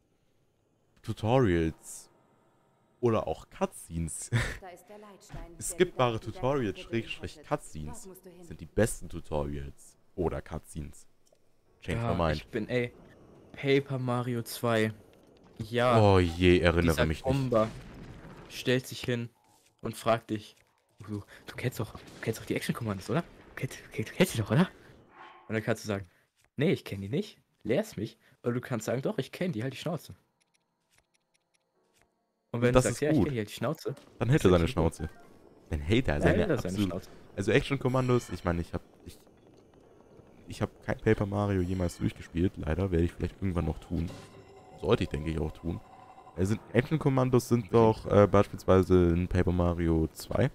[1.02, 2.12] Tutorials
[3.00, 4.30] oder auch Cutscenes,
[5.60, 8.08] skippbare Tutorials, Schrägstrich Cutscenes,
[8.42, 11.08] sind die besten Tutorials oder Cutscenes.
[11.82, 12.38] Change my mind.
[12.38, 12.94] ich bin, ey,
[13.54, 14.94] Paper Mario 2.
[15.58, 17.24] Ja, Oh je, erinnere mich nicht.
[17.24, 17.68] Bomber
[18.48, 19.30] stellt sich hin
[19.82, 20.56] und fragt dich,
[21.00, 23.22] du, du kennst doch, du kennst doch die Action-Kommandos, oder?
[23.22, 24.70] Du kennst, du kennst, du kennst die doch, oder?
[25.48, 26.08] Und dann kannst du sagen,
[26.58, 28.18] nee, ich kenne die nicht, lehr's mich.
[28.44, 30.16] Oder du kannst sagen, doch, ich kenne die, halt die Schnauze.
[32.52, 34.44] Und wenn Das du ist sagst, ja, ich kenne die, halt die Schnauze, Dann hält
[34.46, 34.68] er seine.
[34.68, 35.10] Schnauze.
[35.70, 37.10] Dann hält er seine, Schnauze.
[37.36, 39.20] Also Action-Kommandos, ich meine, ich habe ich,
[40.48, 44.12] ich hab kein Paper Mario jemals durchgespielt, leider, werde ich vielleicht irgendwann noch tun.
[44.76, 45.82] Sollte ich, denke ich, auch tun.
[46.36, 50.52] Also Action-Kommandos sind doch äh, beispielsweise in Paper Mario 2.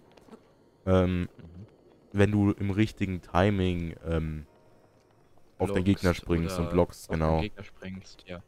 [0.86, 1.66] Ähm, Mhm.
[2.12, 4.48] wenn du im richtigen Timing ähm,
[5.60, 7.40] auf den Gegner springst und blockst, auf den genau.
[7.40, 8.42] Gegner springst, ja,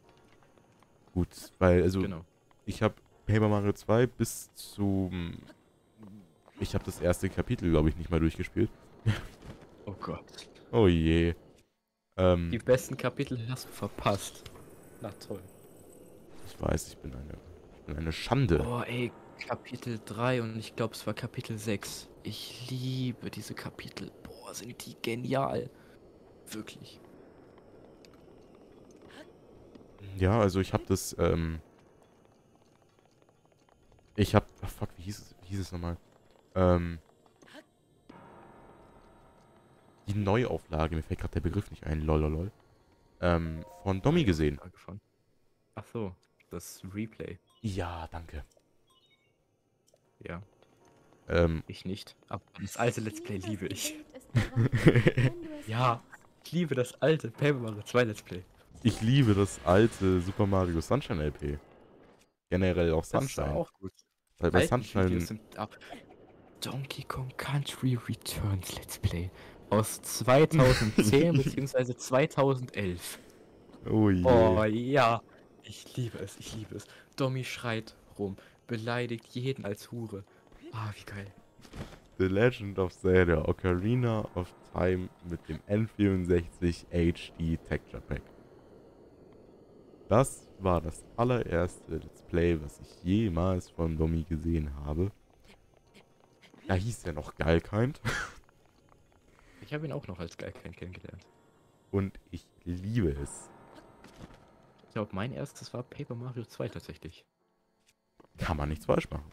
[1.13, 2.25] Gut, weil, also genau.
[2.65, 2.95] ich habe
[3.25, 5.37] Paper Mario 2 bis zum...
[6.59, 8.69] Ich habe das erste Kapitel, glaube ich, nicht mal durchgespielt.
[9.85, 10.23] Oh Gott.
[10.71, 11.35] Oh je.
[12.15, 14.43] Ähm, Die besten Kapitel hast du verpasst.
[15.01, 15.41] Na toll.
[16.47, 17.37] Ich weiß, ich bin eine,
[17.79, 18.59] ich bin eine Schande.
[18.59, 19.11] Boah, ey,
[19.45, 22.07] Kapitel 3 und ich glaube, es war Kapitel 6.
[22.23, 24.09] Ich liebe diese Kapitel.
[24.23, 25.69] Boah, sind die genial.
[26.47, 27.01] Wirklich.
[30.17, 31.59] Ja, also ich habe das, ähm,
[34.15, 35.97] ich habe, ach fuck, wie hieß es, wie hieß es nochmal?
[36.55, 36.99] Ähm,
[40.07, 42.51] die Neuauflage, mir fällt gerade der Begriff nicht ein, lololol,
[43.21, 44.59] ähm, von Domi gesehen.
[45.75, 46.13] Ach so,
[46.51, 47.39] das Replay.
[47.61, 48.43] Ja, danke.
[50.19, 50.41] Ja,
[51.29, 52.15] Ähm, ich nicht.
[52.27, 53.95] Aber das alte Let's Play liebe ich.
[55.67, 56.01] Ja,
[56.43, 58.43] ich liebe das alte Paper Mario 2 Let's Play.
[58.83, 61.57] Ich liebe das alte Super Mario Sunshine LP.
[62.49, 63.55] Generell auch Das ist Sunshine.
[63.55, 63.93] auch gut.
[64.39, 65.25] Weil bei Sunshine.
[66.61, 69.29] Donkey Kong Country Returns Let's Play
[69.69, 71.95] aus 2010 bzw.
[71.95, 73.19] 2011.
[73.89, 74.23] oh je.
[74.23, 75.21] Oh ja,
[75.63, 76.85] ich liebe es, ich liebe es.
[77.15, 80.23] Domi schreit rum, beleidigt jeden als Hure.
[80.71, 81.27] Ah, wie geil.
[82.17, 88.21] The Legend of Zelda Ocarina of Time mit dem N64 HD Texture Pack.
[90.13, 95.11] Das war das allererste Let's Play, was ich jemals von Domi gesehen habe.
[96.67, 97.99] Da hieß er noch Geilkind
[99.63, 101.25] Ich habe ihn auch noch als Geilkind kennengelernt.
[101.89, 103.49] und ich liebe es.
[104.85, 107.25] Ich glaube, mein erstes war Paper Mario 2 tatsächlich.
[108.37, 109.31] Kann man nichts falsch machen.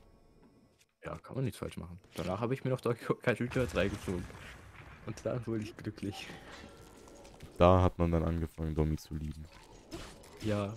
[1.05, 2.01] Ja, kann man nichts falsch machen.
[2.15, 4.25] Danach habe ich mir noch Donkey Kong Country Returns reingezogen.
[5.05, 6.27] Und dann wurde ich glücklich.
[7.59, 9.45] Da hat man dann angefangen, Domi zu lieben.
[10.43, 10.75] Ja,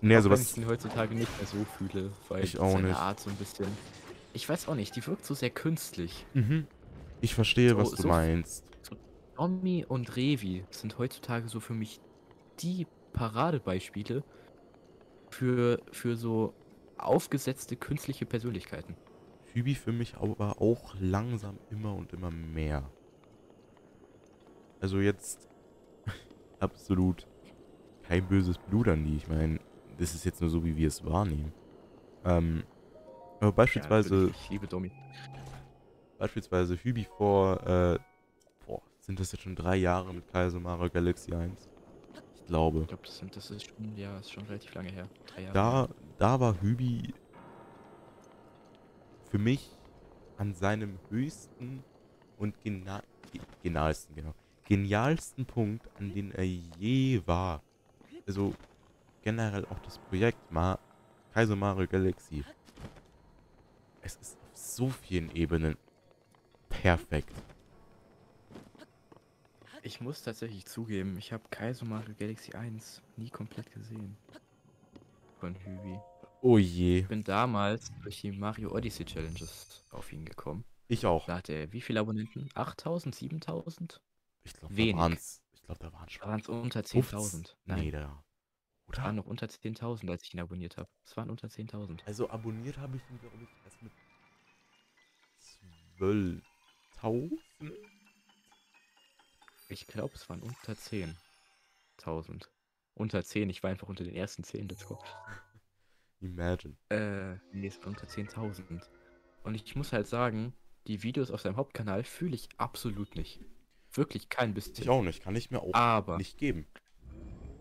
[0.00, 0.50] Nee, auch also wenn was.
[0.50, 2.96] ich ihn heutzutage nicht mehr so fühle, weil Ich auch seine nicht.
[2.96, 3.66] Art so ein bisschen.
[4.32, 6.26] Ich weiß auch nicht, die wirkt so sehr künstlich.
[6.34, 6.66] Mhm.
[7.20, 8.64] Ich verstehe, So- was du so- meinst.
[9.36, 12.00] Tommy und Revi sind heutzutage so für mich
[12.60, 14.22] die Paradebeispiele
[15.30, 16.52] für, für so
[16.98, 18.94] aufgesetzte künstliche Persönlichkeiten.
[19.52, 22.88] Hübi für mich aber auch langsam immer und immer mehr.
[24.80, 25.48] Also jetzt
[26.60, 27.26] absolut
[28.12, 29.16] kein böses Blut an die.
[29.16, 29.58] Ich meine,
[29.98, 31.50] das ist jetzt nur so, wie wir es wahrnehmen.
[32.24, 32.62] Ähm,
[33.40, 34.90] aber beispielsweise, natürlich, ich liebe Domi.
[36.18, 37.98] beispielsweise Hübi vor, äh,
[38.66, 41.70] boah, sind das jetzt schon drei Jahre mit Kaiser Mario Galaxy 1?
[42.36, 42.82] Ich glaube.
[42.82, 45.08] Ich glaube, das, sind- das ist schon, ja, ist schon relativ lange her.
[45.28, 45.54] Drei Jahre.
[45.54, 47.14] da, da war Hübi
[49.30, 49.70] für mich
[50.36, 51.82] an seinem höchsten
[52.36, 53.02] und gena
[53.62, 54.34] genialsten, genau,
[54.68, 57.62] genialsten Punkt, an dem er je war.
[58.26, 58.54] Also
[59.22, 60.78] generell auch das Projekt Ma
[61.32, 62.44] Kaiser Mario Galaxy.
[64.02, 65.76] Es ist auf so vielen Ebenen
[66.68, 67.32] perfekt.
[69.84, 74.16] Ich muss tatsächlich zugeben, ich habe Kaizo Mario Galaxy 1 nie komplett gesehen.
[75.40, 75.98] Von Hübi.
[76.40, 80.64] Oh je, Ich bin damals durch die Mario Odyssey Challenges auf ihn gekommen.
[80.88, 81.26] ich auch.
[81.26, 82.48] Da hat er wie viele Abonnenten?
[82.54, 84.00] 8000, 7000?
[84.44, 85.20] Ich glaube, wenig.
[85.62, 87.18] Es glaube, da waren schon Da waren es unter 15.
[87.18, 87.56] 10.000.
[87.64, 88.24] Nee, Nein, da.
[88.90, 89.12] es waren Oder?
[89.12, 90.90] noch unter 10.000, als ich ihn abonniert habe.
[91.04, 92.04] Es waren unter 10.000.
[92.04, 93.92] Also abonniert habe ich ihn, glaube ich, erst mit
[95.98, 97.32] 12.000.
[99.68, 102.48] Ich glaube, es waren unter 10.000.
[102.94, 105.02] Unter 10, ich war einfach unter den ersten 10, let's go.
[106.20, 106.76] Imagine.
[106.90, 108.82] Äh, nee, es waren unter 10.000.
[109.44, 110.52] Und ich muss halt sagen,
[110.86, 113.40] die Videos auf seinem Hauptkanal fühle ich absolut nicht.
[113.94, 114.88] Wirklich kein Ich bisschen.
[114.88, 116.66] auch nicht, kann ich mir auch Aber nicht geben.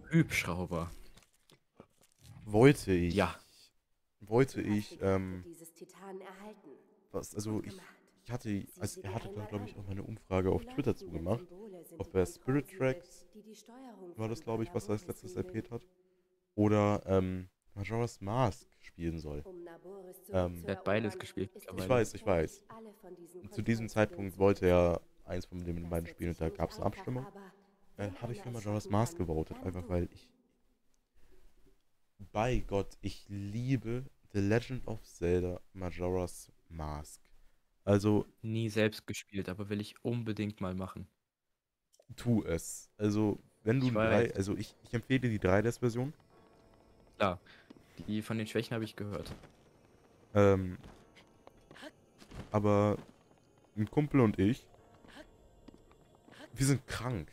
[0.09, 0.91] Hübschrauber.
[2.45, 3.15] Wollte ich.
[3.15, 3.35] Ja.
[4.21, 5.43] Wollte ich, ähm,
[7.11, 7.73] was, also ich,
[8.23, 11.45] ich hatte, also er hatte da, glaube ich, auch mal eine Umfrage auf Twitter zugemacht.
[11.97, 15.35] Ob er Spirit Tracks, die die Steuerung War das, glaube ich, was er als letztes
[15.35, 15.85] erwähnt hat.
[16.55, 19.43] Oder, ähm, Majora's Mask spielen soll.
[20.29, 21.51] Ähm, Er hat beides gespielt.
[21.55, 22.63] Ich weiß, ich weiß.
[23.41, 26.77] Und zu diesem Zeitpunkt wollte er eins von den beiden spielen und da gab es
[26.77, 27.25] eine Abstimmung.
[27.97, 30.29] Äh, Habe ich für Majora's Mask gewotet, einfach weil ich.
[32.31, 37.21] Bei Gott, ich liebe The Legend of Zelda Majora's Mask.
[37.83, 41.07] Also, Nie selbst gespielt, aber will ich unbedingt mal machen.
[42.15, 42.89] tu es.
[42.97, 46.13] Also, wenn du Ich drei, also ich, ich empfehle die 3DS-Version.
[47.17, 47.39] Klar,
[48.07, 49.33] die von den Schwächen habe ich gehört.
[50.33, 50.77] Ähm,
[52.51, 52.97] aber
[53.75, 54.65] ein Kumpel und ich,
[56.53, 57.31] wir sind krank.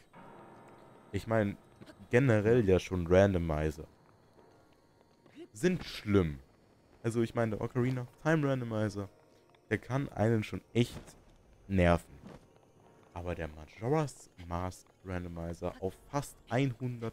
[1.13, 1.57] Ich meine,
[2.11, 3.87] generell ja schon Randomizer.
[5.53, 6.39] Sind schlimm.
[7.03, 9.09] Also ich meine, der Ocarina of Time Randomizer,
[9.71, 11.17] der kann einen schon echt
[11.67, 12.19] nerven.
[13.15, 17.11] Aber der Majora's Mask Randomizer auf fast 100%.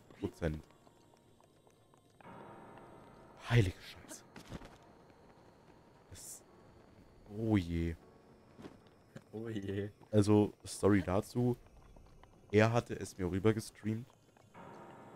[3.49, 4.23] Heilige Scheiße.
[6.09, 6.43] Das,
[7.37, 7.95] oh je.
[9.31, 9.89] Oh je.
[10.11, 11.57] Also, Story dazu.
[12.51, 14.07] Er hatte es mir rüber gestreamt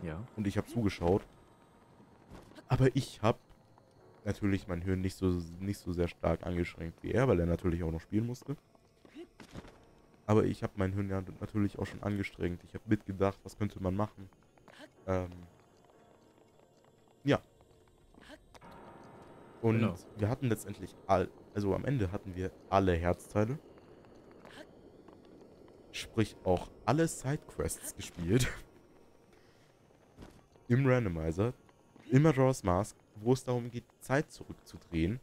[0.03, 0.23] Ja.
[0.35, 1.25] und ich habe zugeschaut.
[2.67, 3.39] Aber ich habe
[4.25, 5.27] natürlich mein Hirn nicht so,
[5.59, 8.55] nicht so sehr stark angeschränkt wie er, weil er natürlich auch noch spielen musste.
[10.25, 12.63] Aber ich habe mein Hirn ja natürlich auch schon angestrengt.
[12.63, 14.29] Ich habe mitgedacht, was könnte man machen.
[15.07, 15.29] Ähm,
[17.23, 17.39] ja.
[19.61, 19.95] Und Genau.
[20.17, 23.57] wir hatten letztendlich all, also am Ende hatten wir alle Herzteile.
[25.99, 28.47] Sprich auch alle Sidequests gespielt.
[30.69, 31.53] Im Randomizer.
[32.09, 35.19] Im Majora's Mask, wo es darum geht, Zeit zurückzudrehen.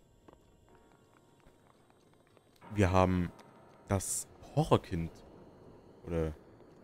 [2.75, 3.33] Wir haben
[3.89, 5.11] das Horrorkind,
[6.07, 6.35] oder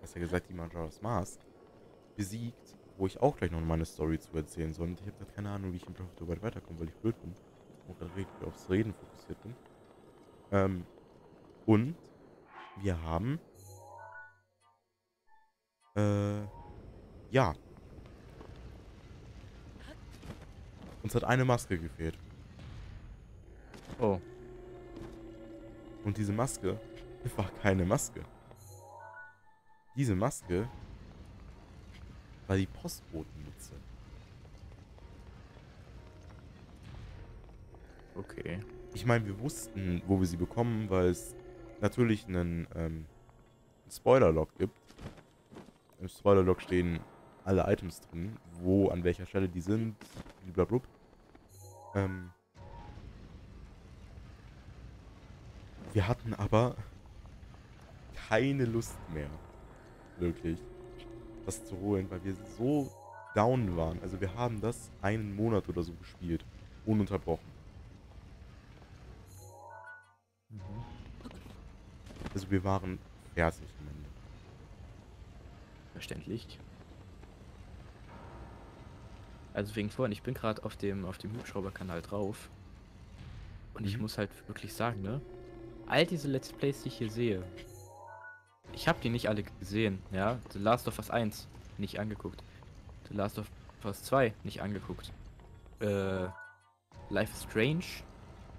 [0.01, 1.39] besser gesagt die Majora's Mask,
[2.17, 4.87] besiegt, wo ich auch gleich noch meine Story zu erzählen soll.
[4.87, 6.95] Und ich habe gerade keine Ahnung, wie ich Breath of the Wild weiterkomme, weil ich
[6.95, 7.35] blöd bin.
[7.89, 9.55] Und gerade richtig aufs Reden fokussiert bin.
[10.51, 10.87] Ähm,
[11.67, 11.95] und
[12.81, 13.39] wir haben
[15.95, 16.41] äh,
[17.31, 17.55] ja.
[21.03, 22.17] Uns hat eine Maske gefehlt.
[23.99, 24.21] Oh.
[26.05, 26.79] Und diese Maske
[27.37, 28.23] war keine Maske.
[29.97, 30.69] Diese Maske
[32.47, 33.75] war die Postbotenmütze.
[38.15, 38.61] Okay.
[38.95, 41.35] Ich meine, wir wussten, wo wir sie bekommen, weil es
[41.81, 43.07] natürlich einen ähm,
[43.91, 44.82] Spoiler-Log gibt.
[46.03, 46.99] Im Spoiler-Log stehen
[47.45, 49.95] alle Items drin, wo, an welcher Stelle die sind,
[50.53, 50.89] blablabla.
[51.95, 52.33] Ähm,
[55.93, 56.75] wir hatten aber
[58.29, 59.31] keine Lust mehr,
[60.19, 60.59] wirklich,
[61.47, 62.91] das zu holen, weil wir so
[63.37, 64.01] down waren.
[64.03, 66.45] Also wir haben das einen Monat oder so gespielt,
[66.85, 67.47] ununterbrochen.
[70.49, 70.59] Mhm.
[72.35, 72.99] Also wir waren
[73.37, 73.69] fertig.
[75.93, 76.59] Verständlich.
[79.55, 82.49] Also wegen vorhin, ich bin gerade auf dem, auf dem Hubschrauber-Kanal drauf.
[83.75, 84.03] Und ich Mhm.
[84.03, 85.21] muss halt wirklich sagen, ne?
[85.87, 87.43] All diese Let's Plays, die ich hier sehe,
[88.73, 90.39] ich habe die nicht alle gesehen, ja?
[90.53, 92.43] The Last of Us 1 nicht angeguckt.
[93.11, 93.47] The Last of
[93.85, 95.13] Us 2 nicht angeguckt.
[95.81, 96.29] Äh,
[97.11, 97.85] Life is Strange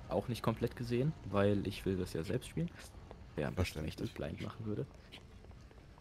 [0.09, 2.69] auch nicht komplett gesehen, weil ich will das ja selbst spielen.
[3.37, 4.85] Am besten echt das blind machen würde.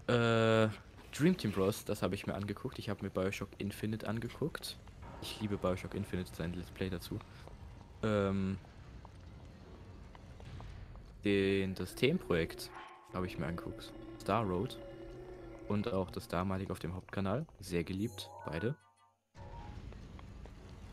[0.06, 0.68] Äh,
[1.16, 2.78] Dream Team Bros, das habe ich mir angeguckt.
[2.78, 4.78] Ich habe mir Bioshock Infinite angeguckt.
[5.20, 7.18] Ich liebe Bioshock Infinite, sein Let's Play dazu.
[8.02, 8.58] Ähm,
[11.24, 12.70] den, das Themenprojekt
[13.12, 13.92] habe ich mir angeguckt.
[14.20, 14.78] Star Road.
[15.68, 17.46] Und auch das damalige auf dem Hauptkanal.
[17.60, 18.74] Sehr geliebt, beide.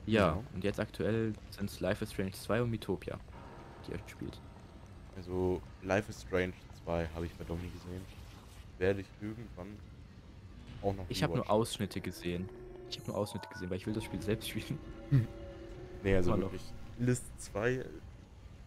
[0.05, 0.43] Ja, Ja.
[0.53, 3.19] und jetzt aktuell sind es Life is Strange 2 und Mythopia,
[3.87, 4.39] die er spielt.
[5.15, 6.53] Also Life is Strange
[6.83, 8.01] 2 habe ich mir doch nie gesehen.
[8.77, 9.77] Werde ich irgendwann
[10.81, 11.49] auch noch Ich habe nur.
[11.49, 12.49] Ausschnitte gesehen.
[12.89, 14.79] Ich habe nur Ausschnitte gesehen, weil ich will das Spiel selbst spielen.
[16.03, 16.43] Nee, also noch.
[16.43, 16.63] wirklich.
[16.97, 17.85] List 2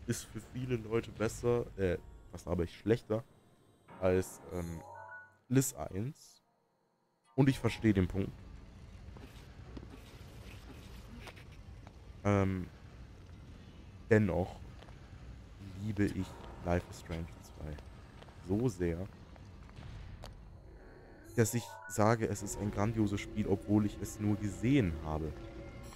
[0.06, 1.98] ist für viele Leute besser, äh,
[2.30, 3.24] was aber ich schlechter,
[4.00, 4.80] als ähm,
[5.48, 6.42] List 1.
[7.34, 8.32] Und ich verstehe den Punkt.
[12.24, 12.66] Ähm,
[14.10, 14.56] dennoch
[15.82, 16.26] liebe ich
[16.64, 17.26] Life is Strange
[17.58, 17.76] 2
[18.48, 18.98] so sehr,
[21.34, 25.32] dass ich sage, es ist ein grandioses Spiel, obwohl ich es nur gesehen habe.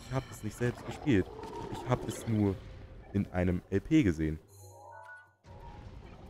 [0.07, 1.27] Ich habe es nicht selbst gespielt.
[1.73, 2.55] Ich habe es nur
[3.13, 4.39] in einem LP gesehen.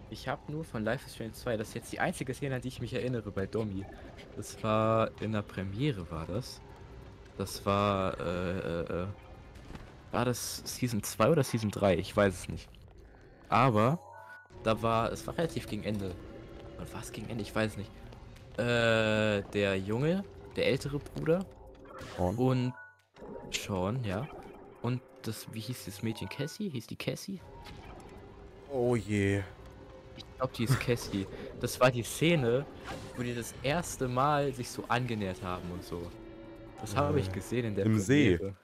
[0.09, 2.61] Ich habe nur von Life is Strange 2, das ist jetzt die einzige Szene, an
[2.61, 3.85] die ich mich erinnere bei Domi.
[4.37, 6.61] Das war in der Premiere, war das.
[7.37, 9.07] Das war, äh, äh, äh,
[10.13, 11.97] war das Season 2 oder Season 3?
[11.97, 12.69] Ich weiß es nicht.
[13.49, 13.99] Aber,
[14.63, 16.15] da war, es war relativ gegen Ende.
[16.77, 17.43] Oder war es gegen Ende?
[17.43, 17.91] Ich weiß es nicht.
[18.59, 20.25] Äh, der Junge,
[20.57, 21.45] der ältere Bruder
[22.19, 22.73] Und und
[23.53, 24.27] Sean, ja.
[24.83, 26.29] Und das, wie hieß das Mädchen?
[26.29, 26.69] Cassie?
[26.71, 27.41] Hieß die Cassie?
[28.71, 29.43] oh je.
[30.17, 31.27] Ich glaube, die ist Cassie.
[31.61, 32.65] Das war die Szene,
[33.17, 36.11] wo die das erste Mal sich so angenähert haben und so.
[36.81, 38.35] Das habe ich Äh, gesehen in der im See.
[38.35, 38.57] Im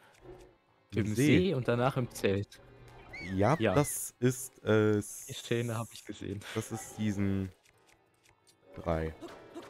[0.94, 1.14] Im See.
[1.14, 2.61] See und danach im Zelt.
[3.35, 3.74] Ja, Ja.
[3.74, 4.94] das ist äh,
[5.28, 6.40] Die Szene habe ich gesehen.
[6.55, 7.50] das ist Season
[8.76, 9.14] 3.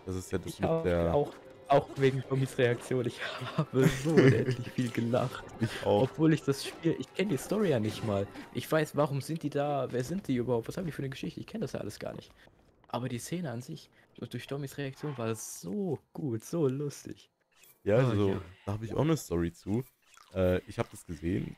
[0.06, 1.32] Das ist ja das Ich mit habe der auch,
[1.68, 3.20] auch wegen Tommys Reaktion, ich
[3.56, 5.44] habe so unendlich viel gelacht.
[5.60, 6.02] ich auch.
[6.02, 8.26] Obwohl ich das Spiel, ich kenne die Story ja nicht mal.
[8.52, 11.10] Ich weiß, warum sind die da, wer sind die überhaupt, was haben die für eine
[11.10, 12.30] Geschichte, ich kenne das ja alles gar nicht.
[12.88, 13.88] Aber die Szene an sich,
[14.18, 17.30] durch Tommys Reaktion war so gut, so lustig.
[17.84, 18.42] Ja, Oh, also ja.
[18.66, 19.82] da habe ich auch eine Story zu.
[20.34, 21.56] Äh, ich habe das gesehen.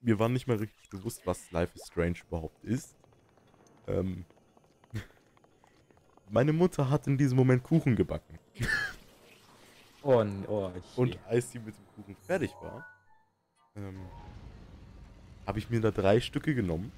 [0.00, 2.96] Mir war nicht mal richtig bewusst, was Life is Strange überhaupt ist.
[3.86, 4.24] Ähm,
[6.30, 8.38] meine Mutter hat in diesem Moment Kuchen gebacken.
[10.02, 10.70] Oh, oh.
[10.96, 12.86] Und als sie mit dem Kuchen fertig war,
[13.76, 14.00] ähm,
[15.46, 16.92] habe ich mir da drei Stücke genommen.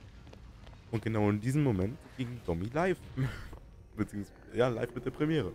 [0.90, 2.98] Und genau in diesem Moment ging Domi live.
[3.96, 5.52] Beziehungsweise, ja, live mit der Premiere.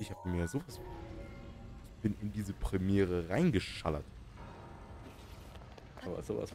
[0.00, 0.80] Ich habe mir sowas.
[1.96, 4.04] Ich bin in diese Premiere reingeschallert.
[6.04, 6.50] Aber sowas.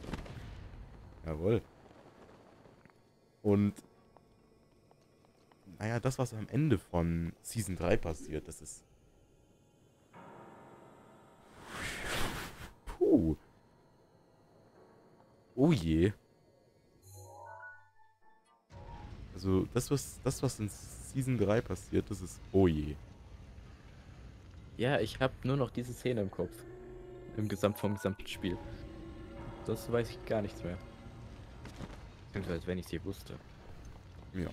[1.26, 1.62] Jawohl.
[3.42, 3.74] Und
[5.80, 8.84] naja, das, was am Ende von Season 3 passiert, das ist.
[12.84, 13.34] Puh.
[15.56, 16.12] Oh je.
[19.32, 22.94] Also, das, was, das, was in Season 3 passiert, das ist oh je.
[24.76, 26.52] Ja, ich habe nur noch diese Szene im Kopf.
[27.38, 28.58] Im Gesamt vom gesamten Spiel.
[29.64, 30.76] Das weiß ich gar nichts mehr.
[32.26, 33.34] Beziehungsweise, wenn ich sie wusste.
[34.34, 34.50] Ja.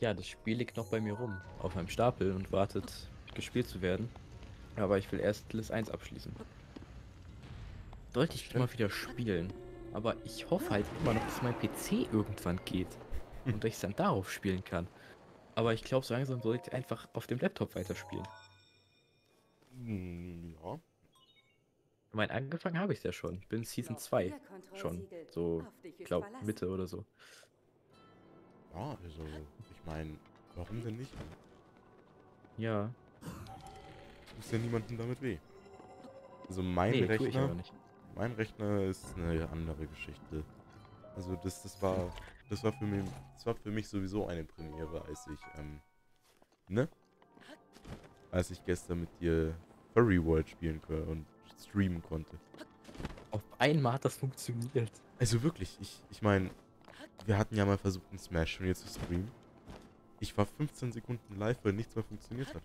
[0.00, 2.92] Ja, das Spiel liegt noch bei mir rum, auf meinem Stapel und wartet,
[3.34, 4.10] gespielt zu werden.
[4.76, 6.34] Aber ich will erst List 1 abschließen.
[8.12, 9.52] Sollte ich mal wieder spielen.
[9.94, 12.88] Aber ich hoffe halt immer noch, dass mein PC irgendwann geht.
[13.46, 14.88] Und dass ich dann darauf spielen kann.
[15.54, 18.26] Aber ich glaube, so langsam sollte ich einfach auf dem Laptop weiterspielen.
[19.72, 20.78] Hm, Ja.
[22.08, 23.40] Ich meine, angefangen habe ich ja schon.
[23.48, 24.34] Bin Season 2
[24.74, 25.06] schon.
[25.30, 27.04] So, ich glaube, Mitte oder so.
[28.76, 30.18] Ja, also, ich meine,
[30.54, 31.12] warum denn nicht?
[32.58, 32.90] Ja.
[34.36, 35.38] Tust ja niemandem damit weh.
[36.48, 37.72] Also mein Nee, Rechner, nicht.
[38.14, 40.44] mein Rechner ist eine andere Geschichte.
[41.16, 42.10] Also das, das war,
[42.50, 45.80] das war für mich, das war für mich sowieso eine Premiere, als ich, ähm,
[46.68, 46.88] ne?
[48.30, 49.54] Als ich gestern mit dir
[49.94, 51.26] Furry World spielen konnte und
[51.62, 52.36] streamen konnte.
[53.30, 54.92] Auf einmal hat das funktioniert.
[55.18, 56.50] Also wirklich, ich, ich meine,
[57.24, 59.30] wir hatten ja mal versucht, einen Smash jetzt zu streamen.
[60.20, 62.62] Ich war 15 Sekunden live, weil nichts mehr funktioniert hat.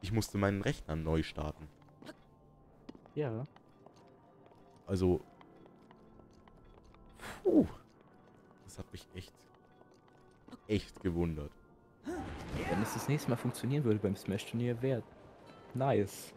[0.00, 1.68] Ich musste meinen Rechner neu starten.
[3.14, 3.44] Ja.
[4.86, 5.20] Also.
[7.42, 7.66] Puh.
[8.64, 9.32] Das hat mich echt.
[10.68, 11.52] Echt gewundert.
[12.68, 15.02] Wenn es das nächste Mal funktionieren würde beim Smash-Turnier, wäre
[15.74, 16.32] nice.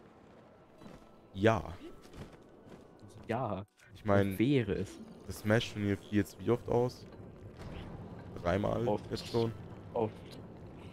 [1.34, 1.72] Ja.
[3.28, 3.64] Ja,
[3.94, 5.00] Ich meine, wäre es.
[5.30, 7.06] Das Smash-Turnier fiel jetzt wie oft aus?
[8.42, 9.08] Dreimal Oft.
[9.12, 9.52] jetzt schon.
[9.94, 10.12] Oft.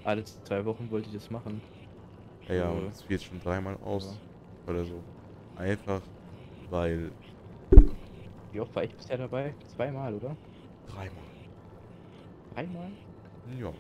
[0.04, 1.60] Alle zwei Wochen wollte ich das machen.
[2.48, 2.70] Ja, ja, Ja.
[2.70, 4.16] und es fiel jetzt schon dreimal aus.
[4.68, 5.02] Oder so.
[5.56, 6.02] Einfach,
[6.70, 7.12] weil.
[8.52, 9.56] Wie oft war ich bisher dabei?
[9.76, 10.38] Zweimal, oder?
[10.88, 11.24] Dreimal.
[12.54, 12.92] Dreimal?
[13.60, 13.74] Ja.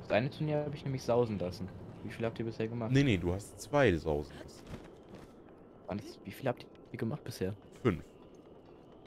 [0.00, 1.68] Das eine Turnier habe ich nämlich sausen lassen.
[2.02, 2.92] Wie viel habt ihr bisher gemacht?
[2.92, 4.32] Nee, nee, du hast zwei Sausen.
[5.88, 7.54] Das, wie viel habt ihr gemacht bisher?
[7.82, 8.02] Fünf.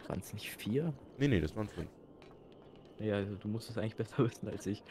[0.08, 0.94] Waren es nicht vier?
[1.18, 1.90] Nee, nee, das waren fünf.
[3.00, 4.84] Ja, also du musst es eigentlich besser wissen als ich.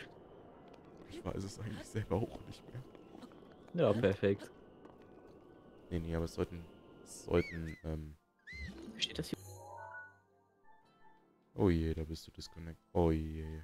[1.11, 2.83] Ich weiß es eigentlich selber auch nicht mehr.
[3.75, 4.51] Ja, perfekt.
[5.91, 6.63] Nee, nee, aber es sollten,
[7.05, 8.15] es sollten, ähm,
[8.99, 9.39] Steht das hier?
[11.55, 12.81] oh je, da bist du disconnect.
[12.93, 13.61] Oh je.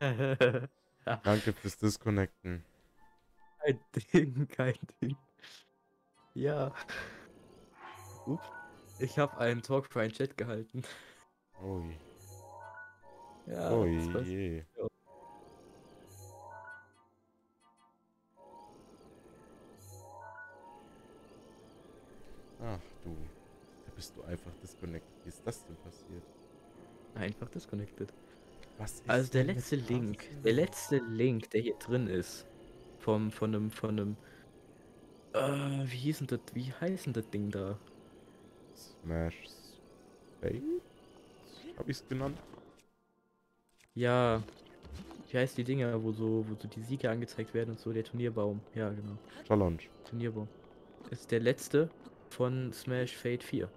[0.00, 0.68] kein
[1.24, 2.64] Danke fürs Disconnecten.
[4.12, 5.16] Ding, kein Ding.
[6.34, 6.72] Ja.
[8.26, 8.57] Ups.
[8.98, 10.82] Ich habe einen Talk für einen Chat gehalten.
[11.62, 13.52] Oh je.
[13.52, 14.64] Ja, Oh je.
[22.60, 23.16] Ach du,
[23.86, 25.24] da bist du einfach disconnected.
[25.24, 26.24] Wie ist das denn passiert?
[27.14, 28.12] Einfach disconnected.
[28.76, 30.42] Was ist Also der letzte Link, Rasen?
[30.42, 32.46] der letzte Link, der hier drin ist,
[32.98, 34.16] vom, von einem, von einem,
[35.32, 37.78] äh, wie hieß denn das, wie heißt denn das Ding da?
[38.78, 39.48] Smash
[40.40, 40.80] Spade?
[41.76, 42.38] Hab ich's genannt?
[43.94, 44.42] Ja,
[45.30, 48.04] wie heißt die Dinger, wo so, wo so die Siege angezeigt werden und so, der
[48.04, 48.60] Turnierbaum.
[48.74, 49.78] Ja, genau, Challenge.
[50.04, 50.48] Turnierbaum.
[51.10, 51.90] Ist der letzte
[52.30, 53.68] von Smash Fate 4.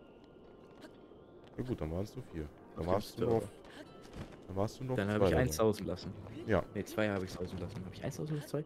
[1.58, 2.48] Ja gut, dann warst du vier.
[2.76, 3.44] Dann Auf warst du noch.
[4.48, 4.96] Dann warst du noch.
[4.96, 6.14] Dann habe ich eins sausen lassen.
[6.48, 7.86] Ja, Ne, zwei habe ich sausen lassen.
[7.86, 8.64] Habe ich eins sausen oder zwei?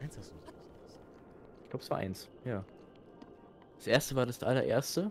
[0.00, 0.36] eins hast du.
[1.64, 2.64] Ich glaube, es war eins, ja.
[3.78, 5.10] Das erste war das allererste.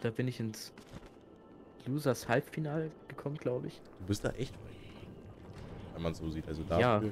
[0.00, 0.72] Da bin ich ins
[1.86, 3.80] Losers Halbfinale gekommen, glaube ich.
[4.00, 4.76] Du bist da echt weit.
[5.94, 6.46] Wenn man so sieht.
[6.46, 7.02] Also dafür, Ja,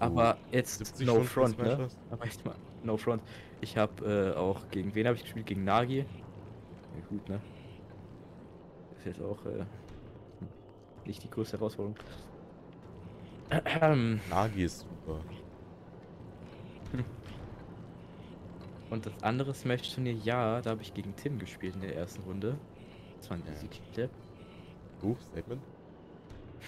[0.00, 1.78] Aber jetzt 70 no front, ne?
[1.78, 1.98] hast?
[2.10, 3.22] Aber echt mal, no front.
[3.60, 5.46] Ich habe äh, auch gegen wen habe ich gespielt?
[5.46, 5.98] Gegen Nagi.
[5.98, 6.04] Ja,
[7.08, 7.40] gut, ne?
[8.98, 9.64] Ist jetzt auch äh,
[11.04, 11.96] nicht die größte Herausforderung.
[14.30, 15.20] Nagi ist super.
[18.90, 22.56] Und das andere Smash-Turnier, ja, da habe ich gegen Tim gespielt in der ersten Runde.
[23.18, 24.08] Das war ein easy Kill.
[25.00, 25.60] Buch, Statement.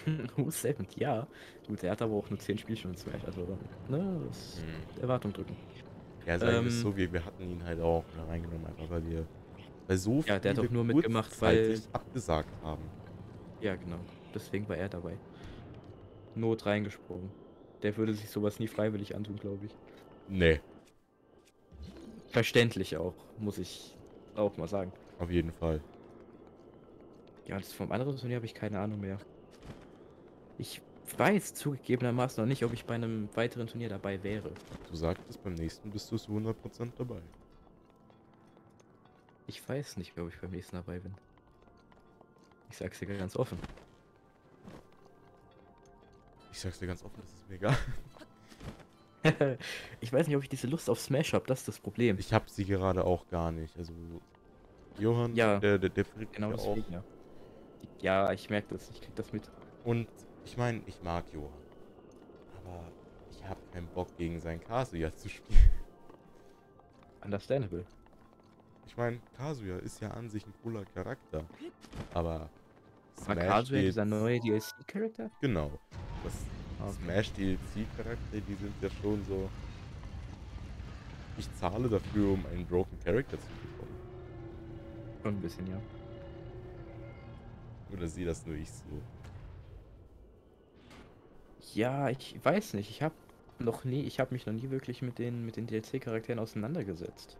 [0.36, 0.96] Who's Seventh?
[0.98, 1.26] Ja.
[1.66, 3.40] Gut, er hat aber auch nur 10 Spielstunden Smash, also,
[3.88, 5.02] ne, das Hm.
[5.02, 5.56] Erwartung drücken.
[6.26, 9.26] Ja, es Ähm, so, wir, wir hatten ihn halt auch da reingenommen, einfach weil wir
[9.86, 12.82] weil so Ja, der hat viele auch nur mitgemacht, weil- abgesagt haben.
[13.60, 13.96] Ja, genau.
[14.34, 15.16] Deswegen war er dabei.
[16.34, 17.30] Not reingesprungen.
[17.82, 19.74] Der würde sich sowas nie freiwillig antun, glaube ich.
[20.28, 20.60] Nee,
[22.28, 23.96] Verständlich auch, muss ich
[24.34, 24.92] auch mal sagen.
[25.18, 25.80] auf jeden Fall.
[27.46, 29.18] Ja, das vom anderen Turnier habe ich keine Ahnung mehr.
[30.58, 30.82] Ich
[31.16, 34.52] weiß zugegebenermaßen noch nicht, ob ich bei einem weiteren Turnier dabei wäre.
[34.90, 37.22] Du sagtest, beim nächsten bist du zu 100% dabei.
[39.46, 41.14] Ich weiß nicht, ob ich beim nächsten dabei bin.
[42.70, 43.58] Ich sag's dir ganz offen.
[46.52, 47.78] Ich sag's dir ganz offen, das ist mir egal.
[50.00, 52.18] ich weiß nicht, ob ich diese Lust auf Smash habe, das ist das Problem.
[52.18, 53.76] Ich hab sie gerade auch gar nicht.
[53.76, 53.92] Also,
[54.98, 56.74] Johann, Ja, der, der, der genau auch.
[56.74, 57.04] deswegen, ja.
[58.00, 59.50] Ja, ich merke das, ich krieg das mit.
[59.84, 60.08] Und
[60.44, 61.52] ich meine, ich mag Johann.
[62.64, 62.84] Aber
[63.30, 65.70] ich habe keinen Bock, gegen seinen Kazuya zu spielen.
[67.24, 67.84] Understandable.
[68.86, 71.44] Ich meine, Kazuya ist ja an sich ein cooler Charakter.
[72.14, 72.50] Aber War
[73.34, 75.30] Smash Kazuya DLC dieser neue DLC-Charakter?
[75.40, 75.70] Genau.
[76.24, 76.34] Das
[76.92, 79.48] Smash DLC-Charakter, die sind ja schon so.
[81.36, 83.96] Ich zahle dafür, um einen Broken Character zu bekommen.
[85.22, 85.80] Schon ein bisschen, ja.
[87.92, 88.84] Oder sehe das nur ich so?
[91.74, 92.90] Ja, ich weiß nicht.
[92.90, 93.14] Ich habe
[93.58, 97.36] noch nie, ich habe mich noch nie wirklich mit den mit den DLC-Charakteren auseinandergesetzt.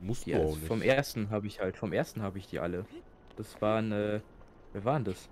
[0.00, 0.66] Musst Die du als- auch nicht.
[0.66, 2.84] vom ersten habe ich halt, vom ersten habe ich die alle.
[3.36, 4.20] Das waren, äh,
[4.72, 5.28] wer waren das?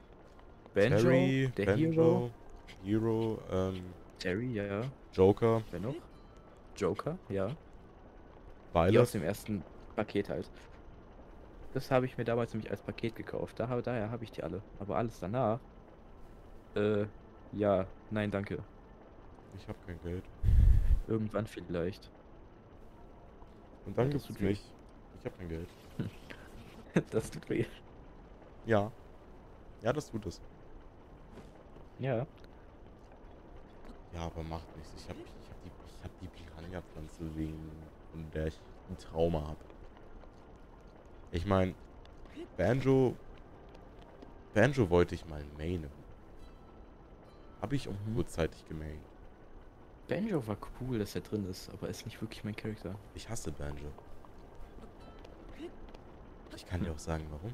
[0.75, 2.31] Banjo, Terry, der Banjo, Hero,
[2.85, 3.85] Hero, ähm,
[4.19, 4.81] Terry, ja, ja.
[5.13, 5.95] Joker, Wer noch?
[6.77, 7.49] Joker, ja.
[7.49, 7.55] Die
[8.75, 8.99] Violet.
[8.99, 9.63] aus dem ersten
[9.95, 10.51] Paket halt.
[11.73, 13.59] Das habe ich mir damals nämlich als Paket gekauft.
[13.59, 14.63] Da, daher habe ich die alle.
[14.81, 15.61] Aber alles danach,
[16.75, 17.07] äh,
[17.53, 18.59] ja, nein, danke.
[19.57, 20.25] Ich habe kein Geld.
[21.07, 22.11] Irgendwann vielleicht.
[23.87, 24.73] Und dann Das gibt's mich.
[25.21, 25.69] Ich habe kein Geld.
[27.11, 27.65] das tut weh.
[28.67, 28.91] Ja.
[29.83, 30.41] Ja, das tut es.
[31.99, 32.27] Ja.
[34.15, 34.93] Ja, aber macht nichts.
[34.97, 37.71] Ich habe ich hab die, ich hab die Piranha-Pflanze wegen,
[38.11, 39.59] von der ich ein Trauma habe.
[41.33, 41.75] Ich meine,
[42.57, 43.17] Banjo.
[44.53, 45.91] Banjo wollte ich mal mainen.
[47.61, 48.15] Habe ich auch Mhm.
[48.17, 49.01] kurzzeitig gemaint.
[50.07, 52.95] Banjo war cool, dass er drin ist, aber ist nicht wirklich mein Charakter.
[53.15, 53.87] Ich hasse Banjo.
[56.55, 57.53] Ich kann dir auch sagen, warum.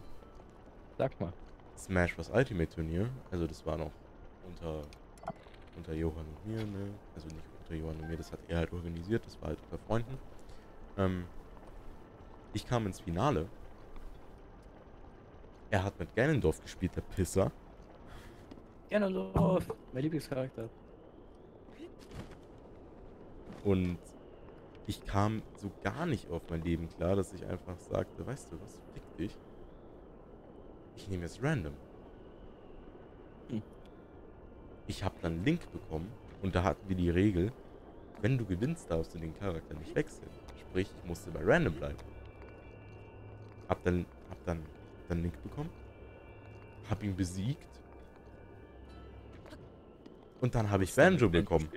[0.99, 1.33] Sag mal.
[1.79, 2.29] Smash Bros.
[2.29, 3.93] Ultimate Turnier, also das war noch
[4.51, 4.83] unter,
[5.77, 6.93] unter Johann und mir, ne?
[7.15, 9.79] Also nicht unter Johann und mir, das hat er halt organisiert, das war halt unter
[9.87, 10.19] Freunden.
[10.97, 11.25] Ähm,
[12.53, 13.47] ich kam ins Finale
[15.71, 17.53] Er hat mit Ganondorf gespielt, der Pisser.
[18.91, 20.69] Ganondorf, mein Lieblingscharakter.
[23.63, 23.99] Und
[24.87, 28.61] ich kam so gar nicht auf mein Leben klar, dass ich einfach sagte, weißt du
[28.61, 29.39] was, fick dich.
[30.97, 31.75] Ich nehme jetzt random.
[33.51, 33.63] Hm.
[34.91, 36.11] Ich habe dann Link bekommen
[36.43, 37.53] und da hatten wir die Regel,
[38.23, 40.29] wenn du gewinnst, darfst du den Charakter nicht wechseln.
[40.59, 41.99] Sprich, ich musste bei random bleiben.
[43.69, 45.71] Hab dann, hab dann, hab dann Link bekommen,
[46.89, 47.69] hab ihn besiegt
[50.41, 51.69] und dann habe ich Banjo bekommen.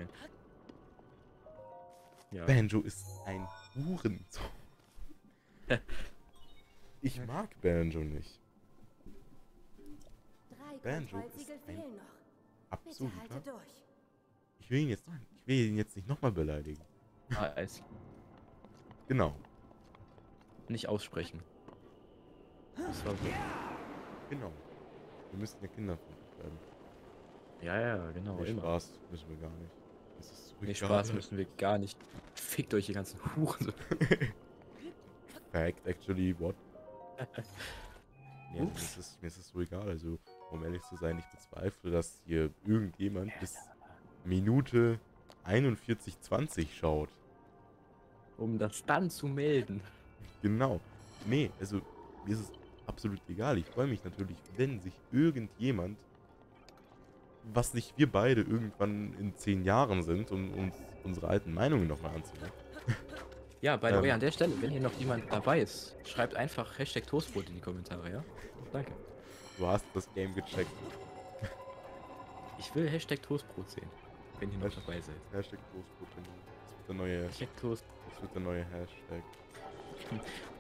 [2.32, 2.46] Ja.
[2.46, 4.44] Banjo ist ein Hurensohn.
[7.02, 8.42] ich mag Banjo nicht.
[10.50, 11.84] Drei Banjo ist ein
[12.78, 13.84] halte durch.
[14.60, 16.82] Ich will ihn jetzt, noch- ich will ihn jetzt nicht nochmal beleidigen.
[17.36, 17.84] Ah, Eis.
[19.08, 19.36] Genau,
[20.70, 21.42] Nicht aussprechen.
[22.76, 23.18] Das war so.
[24.30, 24.52] genau.
[25.32, 26.58] Wir müssen ja kinderfreundlich bleiben.
[27.62, 28.62] Ja, ja, genau, Nee, immer.
[28.62, 29.72] Spaß müssen wir gar nicht.
[30.18, 30.74] Das ist so Nee.
[30.74, 31.98] Spaß müssen wir gar nicht.
[32.36, 33.74] Fickt euch, die ganzen Huren.
[35.52, 36.56] Fact, actually, what?
[38.54, 38.82] Nee, also mir, Ups.
[38.84, 39.88] ist es, mir ist es so egal.
[39.90, 40.20] Also,
[40.54, 43.56] um ehrlich zu sein, ich bezweifle, dass hier irgendjemand bis
[44.24, 45.00] Minute
[45.46, 47.10] 41,20 schaut.
[48.38, 49.82] Um das dann zu melden.
[50.42, 50.80] Genau.
[51.26, 51.82] Nee, also
[52.26, 52.52] mir ist es
[52.88, 53.58] absolut egal.
[53.58, 55.98] Ich freue mich natürlich, wenn sich irgendjemand,
[57.54, 62.16] was nicht wir beide irgendwann in zehn Jahren sind, um uns unsere alten Meinungen nochmal
[62.16, 62.52] anzuhören.
[63.62, 64.04] Ja, by the Ähm.
[64.04, 67.56] way, an der Stelle, wenn hier noch jemand dabei ist, schreibt einfach Hashtag Toastbrot in
[67.56, 68.24] die Kommentare, ja?
[68.72, 68.92] Danke.
[69.64, 70.70] Du hast das Game gecheckt.
[72.60, 73.90] Ich will Hashtag Toastbrot sehen,
[74.42, 75.16] wenn ihr noch Hashtag- dabei seid.
[75.32, 76.08] Hashtag Toastbrot.
[76.10, 77.86] Das wird der neue, Hashtag Toast.
[78.10, 79.24] das wird der neue Hashtag.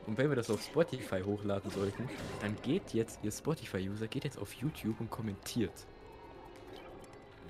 [0.08, 4.39] Und wenn wir das auf Spotify hochladen sollten, dann geht jetzt, ihr Spotify-User, geht jetzt
[4.39, 5.86] auf YouTube und kommentiert.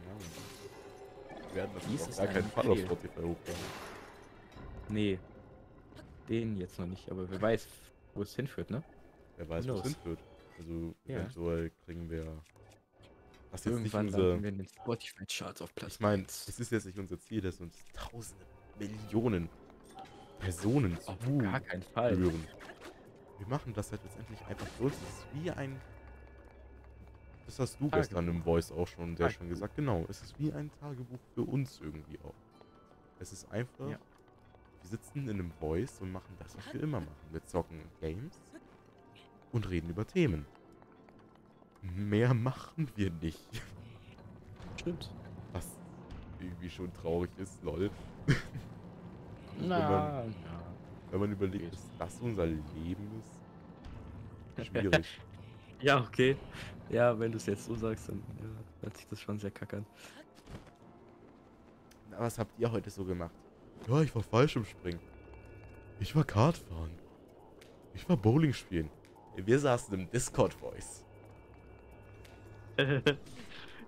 [0.08, 1.50] Ja.
[1.50, 2.80] Wir werden das Dies auf gar ein keinen Fall auf.
[2.80, 3.64] Spotify hochladen.
[4.90, 5.20] Nee.
[6.28, 7.68] Den jetzt noch nicht, aber wer weiß,
[8.16, 8.82] wo es hinführt, ne?
[9.38, 10.18] Wer weiß, wo es hinführt.
[10.58, 11.18] Also Ja.
[11.20, 12.42] eventuell kriegen wir.
[13.52, 14.42] Das ist jetzt nicht Irgendwann unser.
[14.42, 16.48] wir in den Spotify-Charts auf Platz Ich meine, 1.
[16.48, 18.46] es ist jetzt nicht unser Ziel, dass uns tausende
[18.80, 19.50] Millionen
[20.40, 22.16] Personen Auf gar keinen Fall.
[22.16, 22.48] zuhören.
[23.38, 24.94] Wir machen das halt letztendlich einfach uns.
[24.96, 25.80] Es ist wie ein.
[27.46, 27.98] Das hast du Tagebuch.
[27.98, 29.50] gestern im Voice auch schon sehr schön Tagebuch.
[29.56, 29.76] gesagt.
[29.76, 32.34] Genau, es ist wie ein Tagebuch für uns irgendwie auch.
[33.20, 33.90] Es ist einfach.
[33.90, 34.00] Ja.
[34.82, 37.16] Wir sitzen in einem Voice und machen das, was wir immer machen.
[37.32, 38.40] Wir zocken Games
[39.54, 40.46] und reden über Themen.
[41.82, 43.48] Mehr machen wir nicht.
[44.80, 45.10] Stimmt.
[45.54, 45.68] Was
[46.40, 47.90] irgendwie schon traurig ist, lol.
[49.62, 50.26] Na, ja.
[51.12, 51.74] Wenn man überlegt, Geht.
[51.74, 54.68] dass das unser Leben ist.
[54.68, 55.22] Schwierig.
[55.82, 56.38] Ja, okay.
[56.90, 58.46] Ja, wenn du es jetzt so sagst, dann ja,
[58.84, 59.86] hört sich das schon sehr kacke an.
[62.10, 63.36] Na, was habt ihr heute so gemacht?
[63.90, 65.02] Ja, ich war falsch im Springen.
[66.00, 66.92] Ich war Kart fahren.
[67.94, 68.90] Ich war Bowling spielen.
[69.36, 71.04] Wir saßen im Discord-Voice.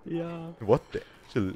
[0.04, 0.54] ja.
[0.60, 1.54] What the actual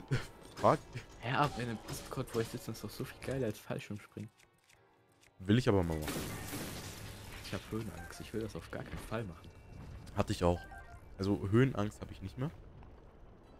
[0.56, 0.78] fuck?
[1.24, 4.30] Ja, aber in einem Discord-Voice ist das doch so viel geiler als Fallschirmspringen.
[5.40, 6.12] Will ich aber mal machen.
[7.44, 8.20] Ich habe Höhenangst.
[8.20, 9.48] Ich will das auf gar keinen Fall machen.
[10.16, 10.60] Hatte ich auch.
[11.18, 12.50] Also Höhenangst habe ich nicht mehr.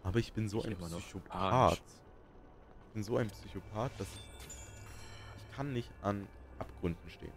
[0.03, 0.77] Aber ich bin so Ich ein.
[0.77, 1.83] Psychopath.
[2.87, 4.47] Ich bin so ein Psychopath, dass ich,
[5.37, 6.27] ich kann nicht an
[6.59, 7.33] Abgründen stehen.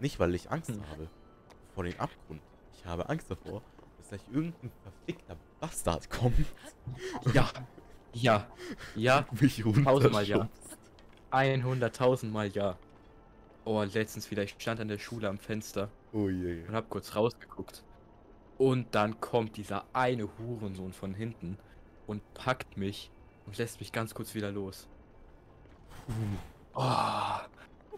[0.00, 0.88] Nicht, weil ich Angst Hm.
[0.90, 1.08] habe
[1.74, 2.40] vor den Abgrund.
[2.74, 3.62] Ich habe Angst davor,
[3.98, 6.46] dass gleich irgendein verfickter Bastard kommt
[7.34, 7.48] Ja.
[8.12, 8.46] Ja.
[8.94, 9.26] Ja.
[9.40, 10.36] mich Tausendmal ja.
[10.38, 10.78] runterschubst.
[11.32, 12.78] 100.000 Mal ja.
[13.64, 16.64] Oh, letztens wieder, ich stand an der Schule am Fenster Oh je.
[16.66, 17.82] und hab kurz rausgeguckt.
[18.58, 21.58] Und dann kommt dieser eine Hurensohn von hinten
[22.06, 23.10] und packt mich
[23.44, 24.88] und lässt mich ganz kurz wieder los.
[26.74, 27.38] Oh,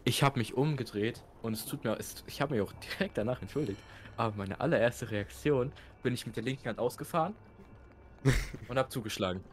[0.08, 3.42] ich habe mich umgedreht und es tut mir, es, ich habe mich auch direkt danach
[3.42, 3.84] entschuldigt.
[4.16, 7.36] Aber meine allererste Reaktion bin ich mit der linken Hand ausgefahren
[8.68, 9.44] und habe zugeschlagen.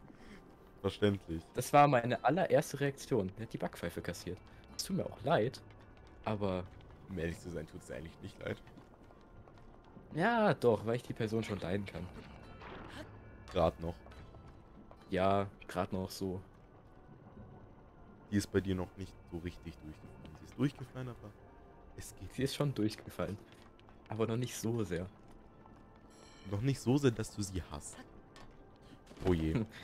[0.80, 1.46] Verständlich.
[1.54, 3.32] Das war meine allererste Reaktion.
[3.36, 4.40] Er hat die Backpfeife kassiert.
[4.76, 5.62] Es tut mir auch leid,
[6.24, 6.70] aber
[7.08, 8.62] Um ehrlich zu sein, tut es eigentlich nicht leid.
[10.12, 12.08] ja, doch, weil ich die Person schon leiden kann.
[13.46, 13.96] Gerade noch.
[15.08, 16.44] Ja, gerade noch so.
[18.30, 20.15] Die ist bei dir noch nicht so richtig durchgefallen.
[20.56, 21.30] Ist durchgefallen, aber
[21.98, 23.36] es geht Sie ist schon durchgefallen.
[24.08, 25.06] Aber noch nicht so sehr.
[26.50, 27.96] noch nicht so sehr, dass du sie hast.
[29.26, 29.54] Oh je.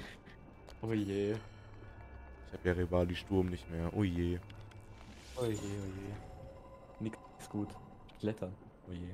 [0.84, 1.32] Oh je.
[1.32, 3.88] Ich habe ja Rivali Sturm nicht mehr.
[3.94, 4.40] Oh je.
[5.36, 6.12] Oh je, oh je.
[6.98, 7.68] Nix ist gut.
[8.18, 8.52] Klettern.
[8.88, 9.12] Oh je.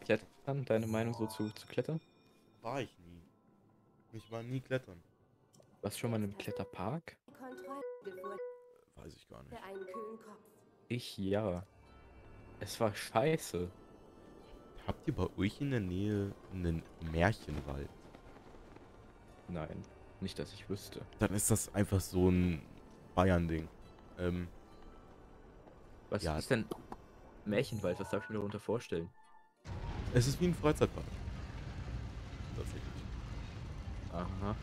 [0.00, 2.00] Klettern, deine Meinung so zu, zu Klettern?
[2.62, 3.22] War ich nie.
[4.12, 5.00] Ich war nie klettern.
[5.82, 7.16] Warst du schon mal einem Kletterpark?
[7.38, 8.49] Kontrolle
[9.02, 9.50] Weiß ich gar nicht.
[9.56, 10.38] für einen kühlen Kopf.
[10.88, 11.64] Ich ja.
[12.60, 13.70] Es war scheiße.
[14.86, 16.82] Habt ihr bei euch in der Nähe einen
[17.12, 17.88] Märchenwald?
[19.48, 19.82] Nein,
[20.20, 21.00] nicht, dass ich wüsste.
[21.18, 22.62] Dann ist das einfach so ein
[23.14, 23.68] Bayern-Ding.
[24.18, 24.48] Ähm,
[26.10, 26.38] Was Ja.
[26.38, 26.64] ist denn
[27.44, 27.98] Märchenwald?
[28.00, 29.08] Was darf ich mir darunter vorstellen?
[30.12, 31.06] es ist wie ein Freizeitpark.
[32.56, 32.82] Tatsächlich.
[34.12, 34.56] Aha.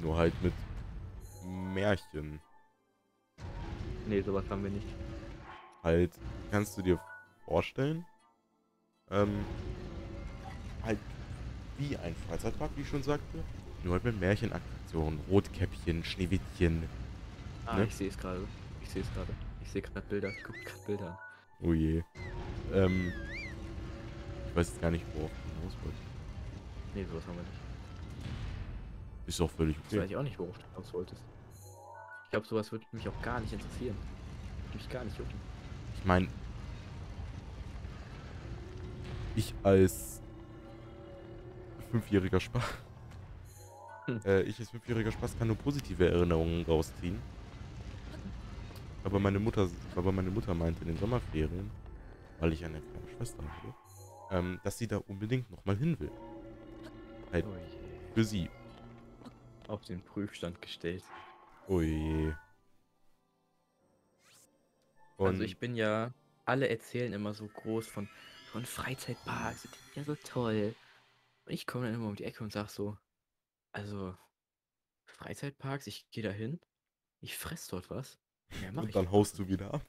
[0.00, 0.54] Nur halt mit
[1.44, 2.40] Märchen.
[4.06, 4.86] Nee, sowas haben wir nicht.
[5.82, 6.12] Halt,
[6.50, 7.00] kannst du dir
[7.44, 8.04] vorstellen?
[9.10, 9.44] Ähm,
[10.82, 10.98] halt
[11.78, 13.38] wie ein Freizeitpark, wie ich schon sagte.
[13.82, 15.20] Nur halt mit Märchenattraktionen.
[15.30, 16.84] Rotkäppchen, Schneewittchen.
[17.66, 17.84] Ah, Ne?
[17.84, 18.40] ich sehe es gerade.
[18.82, 19.32] Ich sehe es gerade.
[19.62, 20.28] Ich sehe gerade Bilder.
[20.30, 21.18] Ich gucke gerade Bilder an.
[21.62, 22.02] Oh je.
[22.72, 23.12] Ähm,
[24.48, 25.98] ich weiß jetzt gar nicht, worauf ich hinaus wollte.
[26.94, 27.60] Nee, sowas haben wir nicht.
[29.26, 30.06] Ist doch völlig Das weiß okay.
[30.10, 31.22] ich auch nicht, worauf du hinaus wolltest.
[32.34, 33.94] Ich glaube, sowas würde mich auch gar nicht interessieren.
[34.66, 35.34] Würde mich gar nicht jucken.
[35.96, 36.26] Ich meine,
[39.36, 40.20] ich als
[41.92, 42.64] fünfjähriger Spaß,
[44.06, 44.20] Hm.
[44.24, 47.22] äh, ich als fünfjähriger Spaß kann nur positive Erinnerungen rausziehen.
[49.04, 51.70] Aber meine Mutter, aber meine Mutter meinte in den Sommerferien,
[52.40, 53.74] weil ich eine kleine Schwester habe,
[54.36, 56.10] ähm, dass sie da unbedingt nochmal hin will.
[57.32, 57.54] Halt Oh
[58.12, 58.50] für sie.
[59.68, 61.04] Auf den Prüfstand gestellt.
[61.66, 62.34] Oh je.
[65.16, 66.12] Und also ich bin ja,
[66.44, 68.08] alle erzählen immer so groß von,
[68.50, 70.74] von Freizeitparks, die sind ja so toll.
[71.46, 72.96] Und ich komme dann immer um die Ecke und sag so,
[73.72, 74.14] also
[75.06, 76.60] Freizeitparks, ich gehe da hin,
[77.20, 78.18] ich fress dort was.
[78.72, 79.86] Mach und dann haust du wieder ab.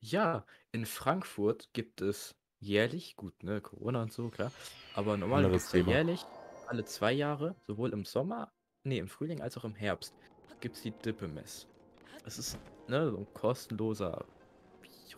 [0.00, 4.52] Ja, in Frankfurt gibt es jährlich, gut, ne, Corona und so, klar,
[4.94, 5.92] aber normal Anderes gibt's ja Thema.
[5.92, 6.24] jährlich,
[6.66, 10.14] alle zwei Jahre, sowohl im Sommer, nee, im Frühling als auch im Herbst,
[10.60, 11.66] gibt's die Dippemess.
[12.24, 14.24] Es ist, ne, so ein kostenloser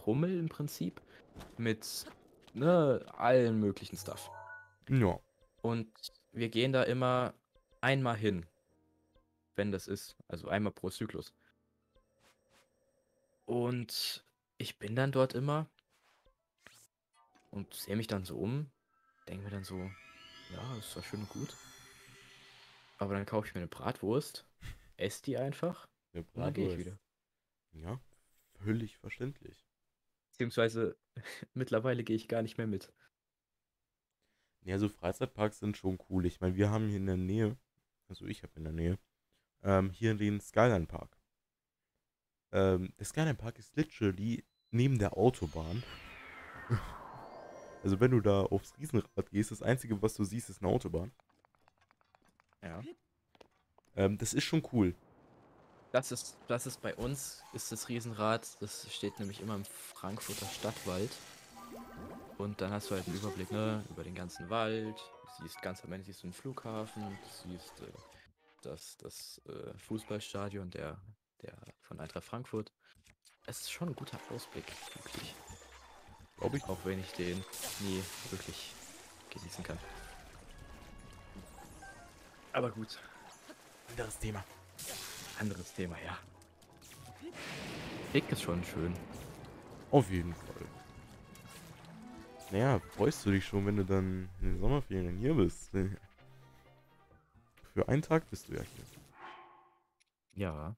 [0.07, 1.01] Rummel im Prinzip
[1.57, 2.07] mit,
[2.55, 4.31] ne, allen möglichen Stuff.
[4.89, 5.19] Ja.
[5.63, 5.89] Und
[6.33, 7.35] wir gehen da immer
[7.81, 8.47] einmal hin,
[9.57, 11.35] wenn das ist, also einmal pro Zyklus.
[13.45, 14.25] Und
[14.57, 15.67] ich bin dann dort immer
[17.51, 18.71] und sehe mich dann so um,
[19.29, 21.57] denke mir dann so, ja, ist zwar schön und gut.
[22.99, 24.45] Aber dann kaufe ich mir eine Bratwurst,
[24.99, 26.99] esse die einfach Eine und dann gehe ich wieder.
[27.73, 28.01] Ja,
[28.63, 29.67] völlig verständlich.
[30.31, 30.97] Beziehungsweise
[31.55, 32.93] mittlerweile gehe ich gar nicht mehr mit.
[34.63, 36.27] Ja, so Freizeitparks sind schon cool.
[36.27, 37.57] Ich meine, wir haben hier in der Nähe,
[38.09, 38.99] also ich habe in der Nähe,
[39.63, 41.17] ähm, hier den Skyline Park.
[42.53, 45.83] Ähm, der Skyline Park ist literally neben der Autobahn.
[47.83, 51.13] also wenn du da aufs Riesenrad gehst, das Einzige, was du siehst, ist eine Autobahn.
[52.63, 52.83] Ja.
[53.99, 54.95] Ähm, das ist schon cool.
[55.91, 60.47] Das ist, das ist bei uns, ist das Riesenrad, das steht nämlich immer im Frankfurter
[60.47, 61.11] Stadtwald.
[62.37, 64.97] Und dann hast du halt einen Überblick, ne, über den ganzen Wald.
[65.39, 67.93] Du siehst ganz am Ende siehst du einen Flughafen, du siehst äh,
[68.63, 71.01] das, das äh, Fußballstadion der,
[71.43, 72.73] der von Eintracht Frankfurt.
[73.47, 75.35] Es ist schon ein guter Ausblick, wirklich.
[76.37, 76.65] Glaube ich.
[76.65, 77.39] Auch wenn ich den
[77.81, 78.75] nie wirklich
[79.31, 79.79] genießen kann.
[82.53, 82.99] Aber gut,
[83.89, 84.45] Anderes Thema.
[85.39, 86.19] anderes Thema, ja.
[88.13, 88.95] Weg ist schon schön.
[89.91, 90.67] Auf jeden Fall.
[92.51, 95.71] Naja, freust du dich schon, wenn du dann in den Sommerferien hier bist?
[97.75, 98.85] Für einen Tag bist du ja hier.
[100.33, 100.77] Ja.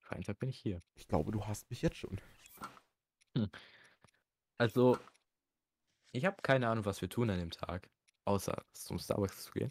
[0.00, 0.82] Für einen Tag bin ich hier.
[0.94, 2.20] Ich glaube, du hast mich jetzt schon.
[4.56, 4.98] Also,
[6.12, 7.88] ich habe keine Ahnung, was wir tun an dem Tag.
[8.24, 9.70] Außer zum Starbucks zu gehen.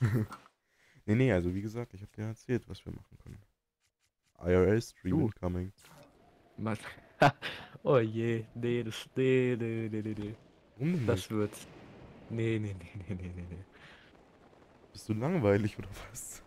[1.06, 3.42] Nee, nee, also wie gesagt, ich habe dir erzählt, was wir machen können.
[4.38, 5.20] IRL-Stream Du.
[5.20, 5.72] incoming.
[6.56, 6.78] Mal.
[7.84, 9.08] oh je, nee, das.
[9.16, 10.34] Nee, nee, nee, nee, nee.
[10.76, 11.30] Warum denn Das nicht?
[11.30, 11.54] wird.
[12.30, 13.64] Nee, nee, nee, nee, nee, nee, nee.
[14.92, 16.42] Bist du langweilig oder was?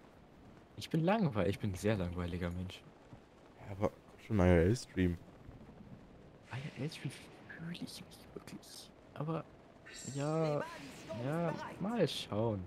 [0.78, 2.84] Ich bin langweilig, ich bin ein sehr langweiliger Mensch.
[3.58, 5.18] Ja, aber schon IRL-Stream.
[6.52, 8.04] IRL-Stream fühle ich nicht
[8.34, 8.92] wirklich.
[9.14, 9.46] Aber
[10.16, 10.64] ja,
[11.24, 12.64] ja, mal schauen.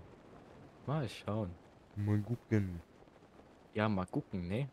[0.86, 1.58] Mal schauen.
[1.96, 2.82] Mal gucken.
[3.74, 4.70] Ja, mal gucken, ne?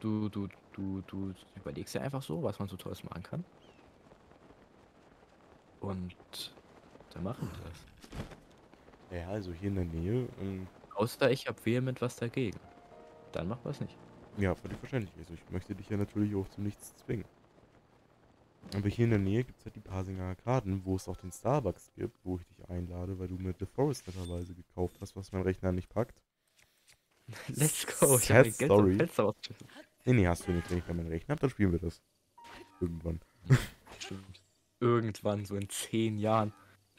[0.00, 3.46] Du, du, du, du überlegst ja einfach so, was man so Tolles machen kann.
[5.80, 6.16] Und
[7.10, 7.86] dann machen wir das.
[9.10, 10.28] Ja, also hier in der Nähe.
[10.38, 12.58] Ähm, Außer ich habe vehement was dagegen.
[13.32, 13.98] Dann machen wir es nicht.
[14.36, 15.16] ja, völlig verständlich.
[15.18, 17.28] Also ich möchte dich ja natürlich auch zu nichts zwingen.
[18.74, 21.32] Aber hier in der Nähe gibt es halt die Pasinger Arkaden, wo es auch den
[21.32, 25.32] Starbucks gibt, wo ich dich einlade, weil du mir The Forest netterweise gekauft hast, was
[25.32, 26.20] mein Rechner nicht packt.
[27.48, 28.16] Let's go.
[28.18, 28.98] Ich Sad story.
[30.04, 30.70] Nee, nee, hast du nicht.
[30.70, 32.02] Wenn ich dann meinen Rechner habe, dann spielen wir das.
[32.80, 33.20] Irgendwann.
[33.98, 34.42] Stimmt.
[34.80, 36.52] Irgendwann, so in zehn Jahren,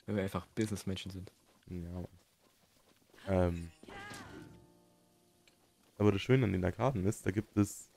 [0.05, 1.31] wenn wir einfach Businessmenschen sind.
[1.67, 2.07] Ja, Mann.
[3.27, 3.71] Ähm.
[5.97, 7.89] Aber das Schöne an den Arkaden ist, da gibt es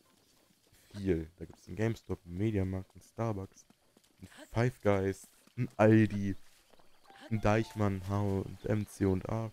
[0.93, 1.29] viel.
[1.39, 3.67] Da gibt es einen GameStop, einen Mediamarkt, einen Starbucks,
[4.21, 6.37] einen Five Guys, einen Aldi,
[7.31, 9.51] einen Deichmann, H&M, C&A.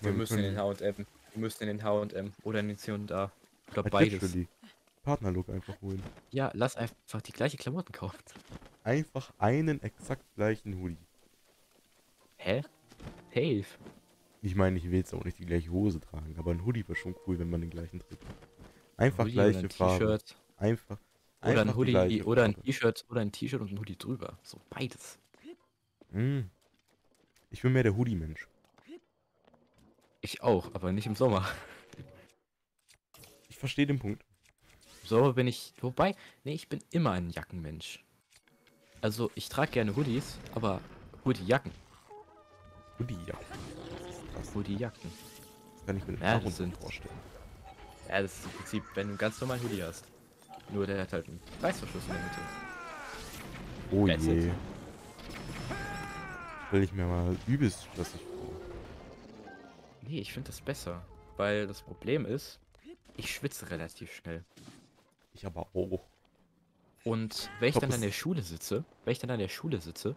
[0.00, 1.06] Wir Ja, müssen in den H&M.
[1.34, 2.94] Wir müssen in den H&M oder in den C&A.
[2.94, 3.32] Oder
[3.74, 4.12] Halt beides.
[4.12, 4.48] literally
[5.02, 6.02] Partnerlook einfach holen.
[6.30, 8.18] Ja, lass einfach die gleiche Klamotten kaufen.
[8.84, 10.96] Einfach einen exakt gleichen Hoodie.
[12.36, 12.62] Hä?
[13.34, 13.64] Safe.
[14.42, 16.94] Ich meine, ich will jetzt auch nicht die gleiche Hose tragen, aber ein Hoodie wäre
[16.96, 18.24] schon cool, wenn man den gleichen trägt.
[18.96, 19.98] Einfach Hoodie gleiche ein Farbe.
[20.06, 20.36] T-Shirt.
[20.56, 20.98] Einfach.
[21.42, 22.62] Oder einfach ein die Hoodie oder ein.
[22.62, 24.38] T-Shirt oder ein T-Shirt und ein Hoodie drüber.
[24.42, 25.18] So beides.
[26.12, 26.42] Mm.
[27.50, 28.46] Ich bin mehr der Hoodie-Mensch.
[30.24, 31.46] Ich auch, aber nicht im Sommer.
[33.50, 34.24] Ich verstehe den Punkt.
[35.02, 35.74] Im Sommer bin ich.
[35.82, 38.02] Wobei, nee, ich bin immer ein Jackenmensch.
[39.02, 40.80] Also ich trage gerne Hoodies, aber
[41.26, 41.72] Hoodie-Jacken.
[42.98, 43.44] Hoodie-Jacken.
[45.76, 47.14] Das kann ich mir Ja, das sind- vorstellen.
[48.08, 50.06] Ja, das ist im Prinzip, wenn du einen ganz normalen Hoodie hast.
[50.70, 52.40] Nur der hat halt einen Reißverschluss in der Mitte.
[53.90, 54.48] Oh That's je.
[54.48, 54.54] it.
[56.68, 58.53] Stell ich mir mal übelst stressig vor.
[60.06, 61.04] Nee, ich finde das besser.
[61.36, 62.60] Weil das Problem ist,
[63.16, 64.44] ich schwitze relativ schnell.
[65.34, 66.04] Ich aber auch.
[67.04, 69.80] Und wenn ich Glaub, dann an der Schule sitze, wenn ich dann an der Schule
[69.80, 70.10] sitze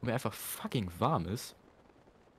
[0.00, 1.54] und mir einfach fucking warm ist,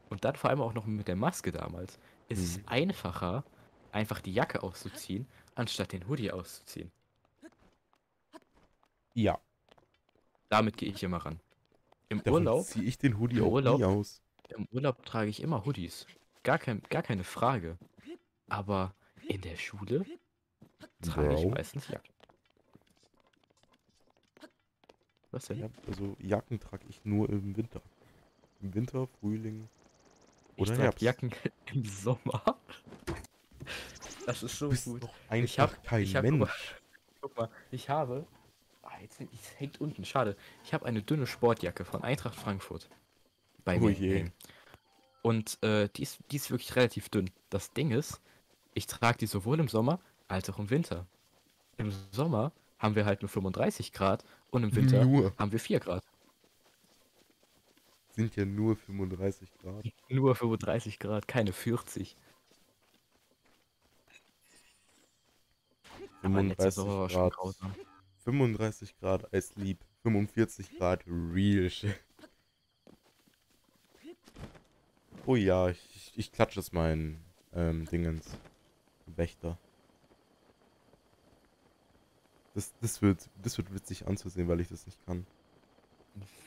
[0.10, 1.98] und dann vor allem auch noch mit der Maske damals,
[2.30, 2.44] ist Mhm.
[2.46, 3.44] es einfacher,
[3.92, 6.92] einfach die Jacke auszuziehen, anstatt den Hoodie auszuziehen.
[9.14, 9.40] Ja.
[10.50, 11.40] Damit gehe ich immer ran.
[12.10, 13.82] Im Darum Urlaub, ziehe ich den Hoodie Im Urlaub?
[13.82, 14.22] aus.
[14.50, 16.06] im Urlaub trage ich immer Hoodies.
[16.44, 17.78] Gar, kein, gar keine Frage.
[18.50, 18.94] Aber
[19.28, 20.06] in der Schule
[21.02, 21.50] trage ich Bro.
[21.52, 22.14] meistens Jacken.
[25.32, 25.60] Was denn?
[25.60, 27.82] Ja, also Jacken trage ich nur im Winter.
[28.62, 29.68] Im Winter, Frühling
[30.56, 31.02] Ich oder trage Herbst.
[31.02, 31.32] Jacken
[31.74, 32.58] im Sommer.
[34.26, 35.04] Das ist so Du bist gut.
[35.04, 36.76] doch einfach Ich hab- kein ich hab- Mensch.
[37.22, 38.26] Guck mal, ich habe.
[38.84, 40.36] Ah, jetzt hängt- es hängt unten, schade.
[40.66, 42.90] Ich habe eine dünne Sportjacke von Eintracht Frankfurt.
[43.64, 43.92] Bei Oh mir.
[43.94, 44.16] je.
[44.18, 44.34] hängen.
[45.24, 47.32] Und äh, die, ist, die ist wirklich relativ dünn.
[47.50, 48.22] Das Ding ist,
[48.74, 51.08] ich trage die sowohl im Sommer als auch im Winter.
[51.78, 55.34] Im Sommer haben wir halt nur 35 Grad und im Winter Nur.
[55.38, 56.04] haben wir 4 Grad.
[58.12, 59.86] Sind ja nur 35 Grad.
[60.10, 62.18] Nur 35 Grad, keine 40.
[66.22, 67.34] Aber letzter 35 Sommer war schon Grad.
[67.34, 67.76] grausam.
[68.26, 69.80] 35 Grad Eislieb.
[70.04, 71.98] 45 Grad Real Shit.
[75.26, 78.38] Oh ja, ich, ich klatsche es meinen ähm, Dingens.
[79.06, 79.58] Wächter.
[82.54, 85.26] Das, das, wird, das wird witzig anzusehen, weil ich das nicht kann.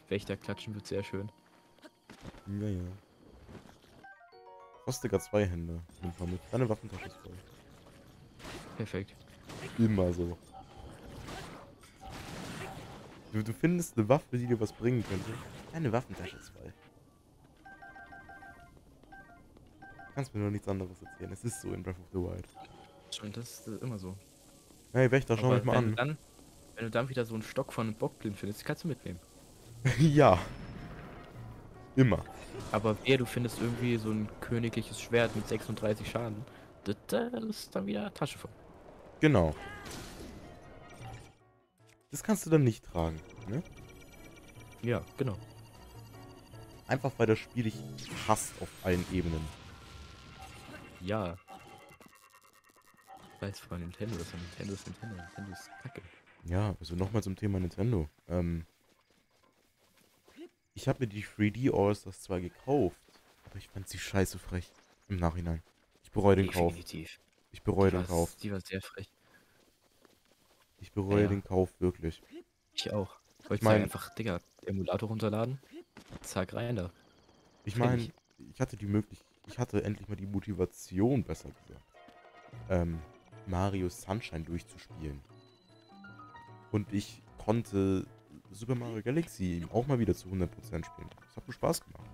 [0.09, 1.31] Wächter klatschen wird sehr schön.
[2.61, 2.83] Ja, ja.
[4.87, 5.83] Rostiger zwei Hände.
[6.21, 6.41] Mit.
[6.53, 7.35] Deine Waffentasche ist voll.
[8.77, 9.17] Perfekt.
[9.79, 10.39] Immer so.
[13.33, 15.31] Du, du findest eine Waffe, die dir was bringen könnte.
[15.73, 16.73] Deine Waffentasche ist voll.
[20.17, 21.31] Kannst mir nur nichts anderes erzählen.
[21.31, 22.49] Es ist so in Breath of the Wild.
[23.15, 24.17] Schon, das ist äh, immer so.
[24.95, 25.95] Hey Wächter, schau Aber mich mal an.
[25.95, 26.17] dann,
[26.75, 29.21] wenn du dann wieder so einen Stock von einem Bockblind findest, kannst du mitnehmen.
[29.99, 30.39] ja.
[31.97, 32.25] Immer.
[32.73, 36.47] Aber wer du findest irgendwie so ein königliches Schwert mit 36 Schaden,
[36.85, 38.51] das, das ist dann wieder Tasche voll.
[39.21, 39.55] Genau.
[42.11, 43.63] Das kannst du dann nicht tragen, ne?
[44.81, 45.37] Ja, genau.
[46.89, 47.77] Einfach weil das Spiel dich
[48.27, 49.66] hasst auf allen Ebenen.
[51.01, 51.37] Ja.
[53.41, 55.17] Weiß von Nintendo, das ist Nintendo ist Nintendo.
[55.17, 56.03] Nintendo ist kacke.
[56.45, 58.09] Ja, also nochmal zum Thema Nintendo.
[58.29, 58.65] Ähm,
[60.75, 63.01] ich habe mir die 3D All-Stars zwar gekauft,
[63.45, 64.71] aber ich fand sie scheiße frech.
[65.09, 65.63] Im Nachhinein.
[66.03, 66.73] Ich bereue den Kauf.
[66.75, 67.21] Definitiv.
[67.53, 68.35] Ich bereue den Kauf.
[68.37, 69.09] Die war sehr frech.
[70.79, 71.29] Ich bereue Ja.
[71.29, 72.23] den Kauf wirklich.
[72.75, 73.19] Ich auch.
[73.41, 75.59] Ich Heute mein- einfach, Digga, Emulator runterladen.
[76.23, 76.91] Zack, rein da.
[77.65, 78.13] Ich meine, ich.
[78.53, 81.85] ich hatte die Möglichkeit, ich hatte endlich mal die Motivation, besser gesagt,
[82.69, 82.99] ähm,
[83.47, 85.21] Mario Sunshine durchzuspielen.
[86.73, 88.07] Und ich konnte
[88.51, 91.11] Super Mario Galaxy auch mal wieder zu 100% spielen.
[91.21, 92.11] Das hat mir Spaß gemacht.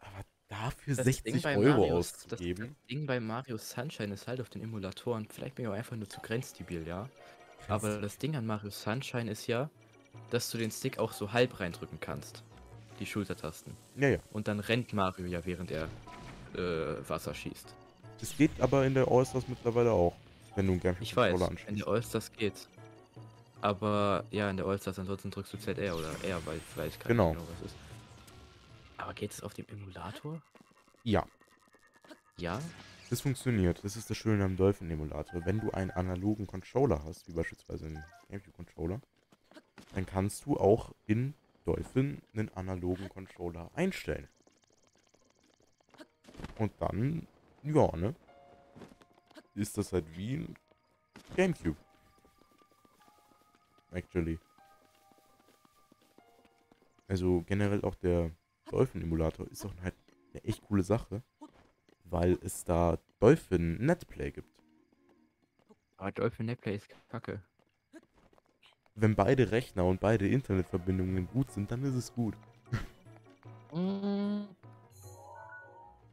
[0.00, 2.76] Aber dafür Das 60 Ding Euro das, auszugeben.
[2.76, 5.96] das Ding bei Mario Sunshine ist halt auf den Emulatoren, vielleicht bin ich auch einfach
[5.96, 7.08] nur zu grenzdebil, ja.
[7.68, 9.70] Aber das Ding an Mario Sunshine ist ja,
[10.30, 12.44] dass du den Stick auch so halb reindrücken kannst.
[12.98, 13.76] Die Schultertasten.
[13.96, 14.18] Ja, ja.
[14.32, 15.84] Und dann rennt Mario ja, während er
[16.54, 17.74] äh, Wasser schießt.
[18.20, 20.14] Es geht aber in der All-Stars mittlerweile auch.
[20.56, 21.80] Wenn du einen Gamecube Ich weiß, Controller in anschließt.
[21.86, 22.68] der Allstars geht's.
[23.60, 27.30] Aber ja, in der Allstars ansonsten drückst du ZR oder R, weil vielleicht kann Genau.
[27.30, 27.76] ich genau was ist.
[28.96, 30.42] Aber geht es auf dem Emulator?
[31.04, 31.24] Ja,
[32.38, 32.60] Ja?
[33.10, 33.82] das funktioniert.
[33.84, 35.46] Das ist das Schöne am Dolphin-Emulator.
[35.46, 39.00] Wenn du einen analogen Controller hast, wie beispielsweise einen Gamecube-Controller,
[39.94, 41.34] dann kannst du auch in
[41.68, 44.26] Dolphin einen analogen Controller einstellen.
[46.56, 47.26] Und dann,
[47.62, 48.14] ja, ne?
[49.54, 50.54] Ist das halt wie ein
[51.36, 51.76] Gamecube.
[53.90, 54.38] Actually.
[57.06, 58.30] Also generell auch der
[58.70, 59.94] Dolphin-Emulator ist auch halt
[60.32, 61.22] eine echt coole Sache,
[62.04, 64.62] weil es da Dolphin Netplay gibt.
[65.98, 67.42] Aber Dolphin Netplay ist kacke.
[69.00, 72.34] Wenn beide Rechner und beide Internetverbindungen gut sind, dann ist es gut.
[73.72, 74.40] Mm.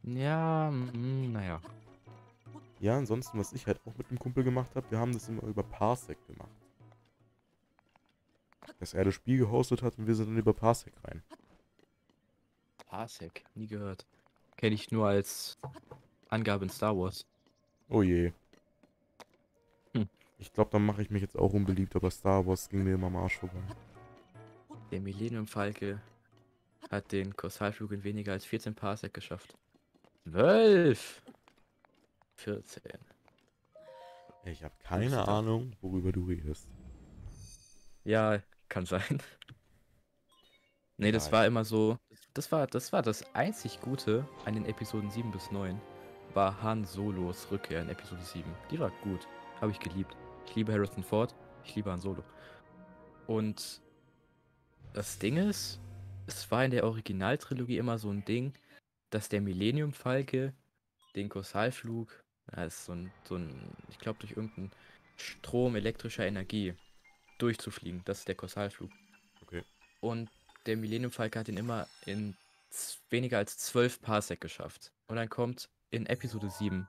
[0.04, 1.60] Ja, mm, naja.
[2.78, 5.42] Ja, ansonsten, was ich halt auch mit dem Kumpel gemacht habe, wir haben das immer
[5.42, 6.50] über Parsec gemacht.
[8.78, 11.22] Dass er das Spiel gehostet hat und wir sind dann über Parsec rein.
[12.86, 14.06] Parsec, nie gehört.
[14.56, 15.58] Kenne ich nur als
[16.28, 17.26] Angabe in Star Wars.
[17.88, 18.32] Oh je.
[20.38, 23.06] Ich glaube, dann mache ich mich jetzt auch unbeliebt, aber Star Wars ging mir immer
[23.06, 23.62] am Arsch vorbei.
[24.90, 26.00] Der Millennium Falke
[26.90, 29.56] hat den Kausalflug in weniger als 14 Parsec geschafft.
[30.30, 31.22] 12!
[32.34, 32.82] 14.
[34.44, 35.26] Ich habe keine.
[35.26, 36.68] Ahnung, worüber du redest.
[38.04, 39.22] Ja, kann sein.
[40.98, 41.32] Nee, das Nein.
[41.32, 41.98] war immer so.
[42.32, 45.78] Das war, das war das einzig Gute an den Episoden 7 bis 9.
[46.32, 48.50] War Han Solos Rückkehr in Episode 7.
[48.70, 49.28] Die war gut.
[49.60, 50.16] Habe ich geliebt.
[50.46, 51.34] Ich liebe Harrison Ford.
[51.64, 52.24] Ich liebe Han Solo.
[53.26, 53.80] Und
[54.94, 55.80] das Ding ist,
[56.26, 58.54] es war in der Originaltrilogie immer so ein Ding,
[59.10, 60.54] dass der Millennium Falke
[61.14, 62.22] den Kausalflug,
[62.52, 63.50] ja, ist so ein, so ein
[63.90, 64.70] ich glaube durch irgendeinen
[65.16, 66.74] Strom elektrischer Energie
[67.38, 68.02] durchzufliegen.
[68.04, 68.90] Das ist der Kausalflug.
[69.42, 69.62] Okay.
[70.00, 70.30] Und
[70.66, 72.36] der Millennium Falke hat ihn immer in
[73.10, 74.92] weniger als 12 Parsec geschafft.
[75.08, 76.86] Und dann kommt in Episode 7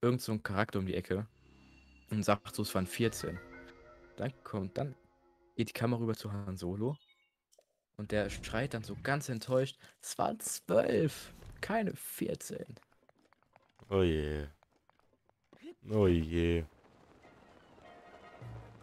[0.00, 1.26] irgend so ein Charakter um die Ecke
[2.10, 3.38] und sagt so, es waren 14.
[4.16, 4.94] Dann kommt, dann
[5.56, 6.96] geht die Kamera rüber zu Han Solo
[7.96, 12.64] und der schreit dann so ganz enttäuscht, es waren 12, keine 14.
[13.90, 14.46] Oh je.
[15.90, 16.64] Oh je.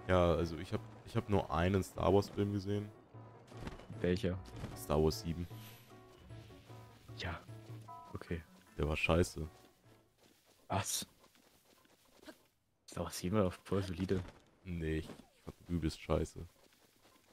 [0.08, 2.90] Ja, also ich habe ich hab nur einen Star Wars Film gesehen.
[4.02, 4.38] Welcher?
[4.76, 5.48] Star Wars 7.
[7.18, 7.40] Ja.
[8.14, 8.44] Okay.
[8.78, 9.48] Der war scheiße.
[10.68, 11.08] Was?
[12.96, 14.22] Star Wars 7 war doch voll solide.
[14.64, 15.08] Nee, ich,
[15.44, 16.40] fand übelst scheiße.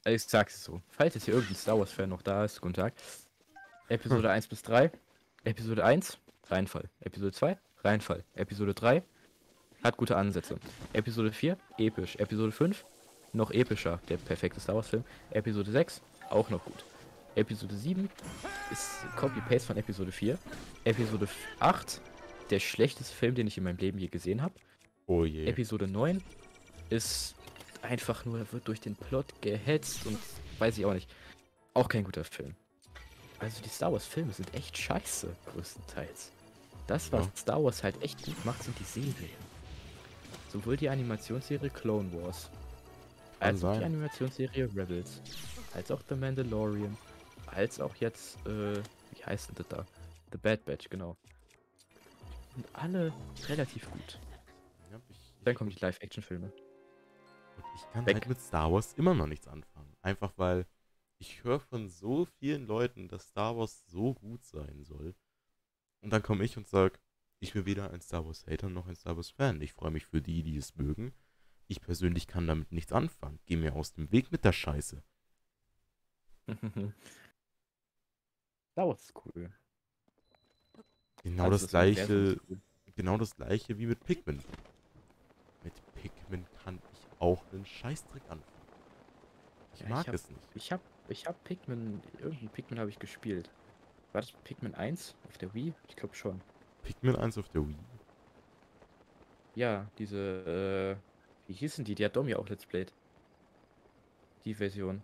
[0.03, 0.81] Ich sag's so.
[0.89, 2.93] Falls jetzt hier irgendein Star Wars-Fan noch da ist, guten Tag.
[3.87, 4.91] Episode 1 bis 3.
[5.45, 6.17] Episode 1,
[6.49, 6.89] Reinfall.
[6.99, 8.25] Episode 2, Reinfall.
[8.35, 9.03] Episode 3,
[9.85, 10.59] hat gute Ansätze.
[10.91, 12.17] Episode 4, episch.
[12.17, 12.83] Episode 5,
[13.31, 14.01] noch epischer.
[14.09, 15.05] Der perfekte Star Wars-Film.
[15.29, 16.83] Episode 6, auch noch gut.
[17.35, 18.09] Episode 7
[18.69, 20.37] ist Copy-Paste von Episode 4.
[20.83, 21.29] Episode
[21.61, 22.01] 8,
[22.49, 24.55] der schlechteste Film, den ich in meinem Leben je gesehen habe.
[25.07, 25.45] Oh je.
[25.45, 26.21] Episode 9
[26.89, 27.35] ist
[27.81, 30.17] einfach nur, wird durch den Plot gehetzt und
[30.59, 31.09] weiß ich auch nicht.
[31.73, 32.55] Auch kein guter Film.
[33.39, 36.31] Also die Star Wars Filme sind echt scheiße, größtenteils.
[36.87, 37.31] Das, was Ja.
[37.35, 39.43] Star Wars halt echt gut macht, sind die Serien.
[40.51, 42.49] Sowohl die Animationsserie Clone Wars,
[43.39, 43.83] als auch die.
[43.83, 45.19] Animationsserie Rebels,
[45.73, 46.95] als auch The Mandalorian,
[47.47, 48.75] als auch jetzt, äh,
[49.11, 49.85] wie heißt denn das da?
[50.31, 51.17] The Bad Batch, genau.
[52.55, 53.11] Und alle
[53.49, 54.19] relativ gut.
[55.43, 56.51] Dann kommen die Live-Action-Filme.
[57.55, 58.15] Und ich kann Weg.
[58.15, 59.95] halt mit Star Wars immer noch nichts anfangen.
[60.01, 60.65] Einfach weil
[61.19, 65.15] ich höre von so vielen Leuten, dass Star Wars so gut sein soll.
[66.01, 66.99] Und dann komme ich und sage,
[67.39, 69.61] ich bin weder ein Star Wars Hater noch ein Star Wars Fan.
[69.61, 71.13] Ich freue mich für die, die es mögen.
[71.67, 73.39] Ich persönlich kann damit nichts anfangen.
[73.45, 75.03] Geh mir aus dem Weg mit der Scheiße.
[78.71, 79.51] Star Wars ist cool.
[81.23, 82.61] Genau Also das Universum gleiche, ist cool.
[82.95, 84.43] genau das gleiche wie mit Pikmin.
[86.23, 88.43] Pikmin kann ich auch einen Scheißdreck anfangen.
[89.73, 90.41] Ich Ja, ich mag hab- es nicht.
[90.55, 93.49] Ich hab, ich hab Pikmin, irgendein Pikmin habe ich gespielt.
[94.11, 95.73] War das Pikmin 1 auf der Wii?
[95.87, 96.41] Ich glaube schon.
[96.83, 97.75] Pikmin 1 auf der Wii.
[99.55, 101.95] Ja, diese, äh, wie hießen die?
[101.95, 102.93] Die hat Dom ja auch Let's Played.
[104.45, 105.01] Die Version.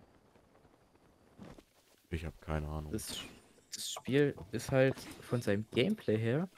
[2.10, 2.92] Ich habe keine Ahnung.
[2.92, 3.20] Das,
[3.72, 6.48] das Spiel ist halt von seinem Gameplay her,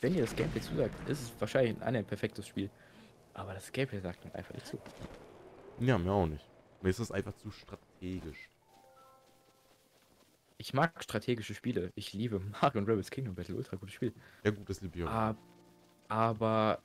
[0.00, 2.70] wenn ihr das Gameplay zusagt, ist es wahrscheinlich ein perfektes Spiel.
[3.34, 4.78] Aber das Gameplay sagt mir einfach nicht zu.
[5.80, 6.48] Ja, mir auch nicht.
[6.82, 8.48] Mir ist das einfach zu strategisch.
[10.56, 11.92] Ich mag strategische Spiele.
[11.96, 13.56] Ich liebe Mario und Rebels Kingdom Battle.
[13.56, 14.14] Ultra gutes Spiel.
[14.44, 15.34] Ja gut, das liebe ich auch.
[16.08, 16.80] Aber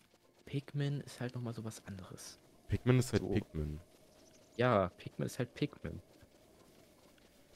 [0.45, 2.39] Pikmin ist halt nochmal so was anderes.
[2.67, 3.29] Pikmin ist halt so.
[3.29, 3.79] Pikmin.
[4.57, 6.01] Ja, Pikmin ist halt Pikmin.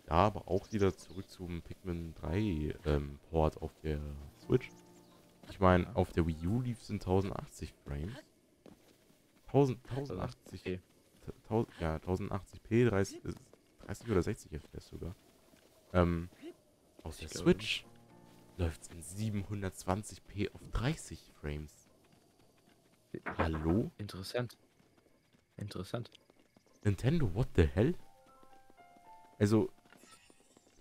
[0.07, 3.99] Ja, aber auch wieder zurück zum Pikmin 3 ähm, Port auf der
[4.45, 4.69] Switch.
[5.49, 8.13] Ich meine, auf der Wii U lief es in 1080 Frames.
[9.53, 10.61] 1000, 1080.
[10.61, 10.81] Okay.
[11.43, 13.33] 1000, ja, 1080p, 30, äh,
[13.85, 15.15] 30 oder 60 FPS sogar.
[15.93, 16.29] Ähm,
[17.03, 17.85] auf der Switch
[18.57, 21.89] läuft es in 720p auf 30 Frames.
[23.37, 23.91] Hallo?
[23.97, 24.57] Interessant.
[25.57, 26.09] Interessant.
[26.83, 27.95] Nintendo, what the hell?
[29.37, 29.71] Also,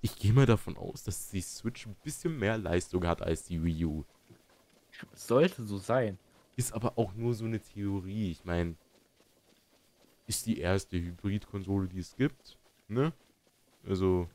[0.00, 3.62] ich gehe mal davon aus, dass die Switch ein bisschen mehr Leistung hat als die
[3.62, 4.04] Wii U.
[5.14, 6.18] Sollte so sein.
[6.56, 8.30] Ist aber auch nur so eine Theorie.
[8.30, 8.76] Ich meine,
[10.26, 12.58] ist die erste Hybrid-Konsole, die es gibt.
[12.88, 13.12] Ne?
[13.86, 14.28] Also.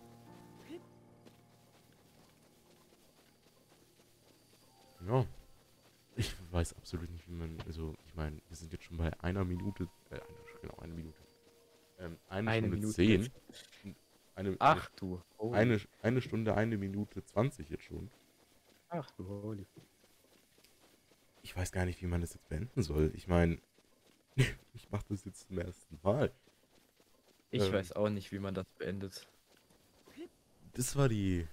[5.07, 5.25] Ja.
[6.15, 7.57] Ich weiß absolut nicht, wie man.
[7.67, 9.87] Also, ich meine, wir sind jetzt schon bei einer Minute.
[10.09, 10.23] Äh, eine,
[10.61, 11.21] genau, eine Minute.
[11.99, 13.29] Ähm, eine, Eine Stunde Minute zehn.
[14.35, 15.21] Eine, Ach du.
[15.51, 18.09] Eine, eine Stunde, eine Minute 20 jetzt schon.
[18.89, 19.65] Ach du holy.
[21.57, 23.11] Ich weiß gar nicht, wie man das jetzt beenden soll.
[23.15, 23.57] Ich meine,
[24.75, 26.31] ich mache das jetzt zum ersten Mal.
[27.49, 27.73] Ich Ähm.
[27.73, 29.27] weiß auch nicht, wie man das beendet.
[30.73, 31.47] Das war die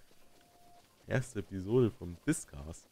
[1.07, 2.87] erste Episode vom Discast.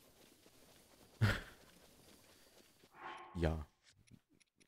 [3.35, 3.67] ja,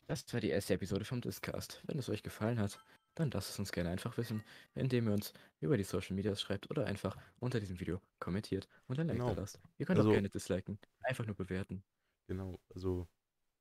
[0.07, 1.80] Das war die erste Episode vom Discast.
[1.86, 2.78] Wenn es euch gefallen hat,
[3.14, 6.70] dann lasst es uns gerne einfach wissen, indem ihr uns über die Social Medias schreibt
[6.70, 9.34] oder einfach unter diesem Video kommentiert und ein Like Genau.
[9.34, 9.59] da lasst.
[9.78, 10.78] Ihr könnt Also- auch gerne disliken.
[11.05, 11.82] Einfach nur bewerten.
[12.27, 12.61] Genau.
[12.75, 13.09] Also,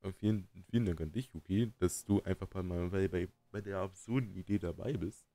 [0.02, 3.62] äh, vielen, vielen Dank an dich, Yuki, dass du einfach bei, mal bei, bei, bei
[3.62, 5.26] der absurden Idee dabei bist.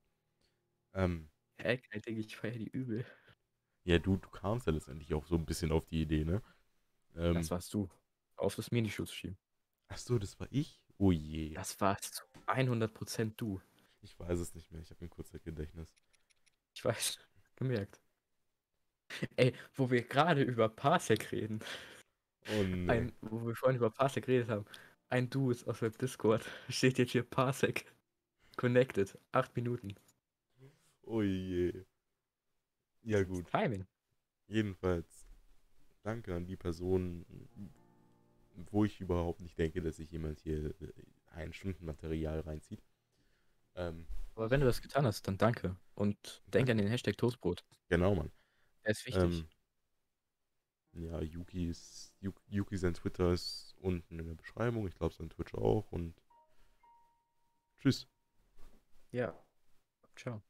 [0.95, 3.05] Ähm, Hä, kein Ding, ich feier die übel.
[3.85, 6.43] ja, du, du kamst ja letztendlich auch so ein bisschen auf die Idee, ne?
[7.16, 7.89] Ähm, Das warst du.
[8.37, 9.39] Auf das Minishow zu schieben.
[9.89, 10.81] ach so, das war ich?
[10.99, 11.55] Oh je.
[11.55, 13.61] Das warst zu 100% du.
[14.01, 14.81] Ich weiß es nicht mehr.
[14.81, 15.93] Ich habe ein kurzes Gedächtnis.
[16.74, 17.18] Ich weiß.
[17.57, 18.01] Gemerkt.
[19.37, 21.61] Ey, wo wir gerade über Parsec reden.
[22.51, 22.90] Oh nee.
[22.90, 24.64] Ein, wo wir vorhin über Parsec geredet haben.
[25.09, 27.84] Ein Dude aus dem Discord steht jetzt hier Parsec.
[28.57, 29.16] Connected.
[29.32, 29.94] Acht Minuten.
[31.03, 31.84] Oh je.
[33.03, 33.46] Ja gut.
[33.51, 33.86] Timing.
[34.49, 35.26] Jedenfalls,
[36.03, 37.24] danke an die Person,
[38.70, 40.92] wo ich überhaupt nicht denke, dass sich jemand hier äh,
[41.32, 42.82] ein Stundenmaterial reinzieht.
[43.76, 45.76] Ähm, Aber wenn du das getan hast, dann danke.
[45.94, 47.64] Und denk an den Hashtag Toastbrot.
[47.88, 48.30] genau, Mann.
[48.84, 49.22] Der ist wichtig.
[49.22, 49.49] Ähm,
[50.99, 54.86] ja, Yuki ist, Yu- Yuki sein Twitter ist unten in der Beschreibung.
[54.86, 56.14] Ich glaube sein Twitch auch und
[57.78, 58.07] tschüss.
[59.12, 59.34] ja.
[60.16, 60.42] Ciao.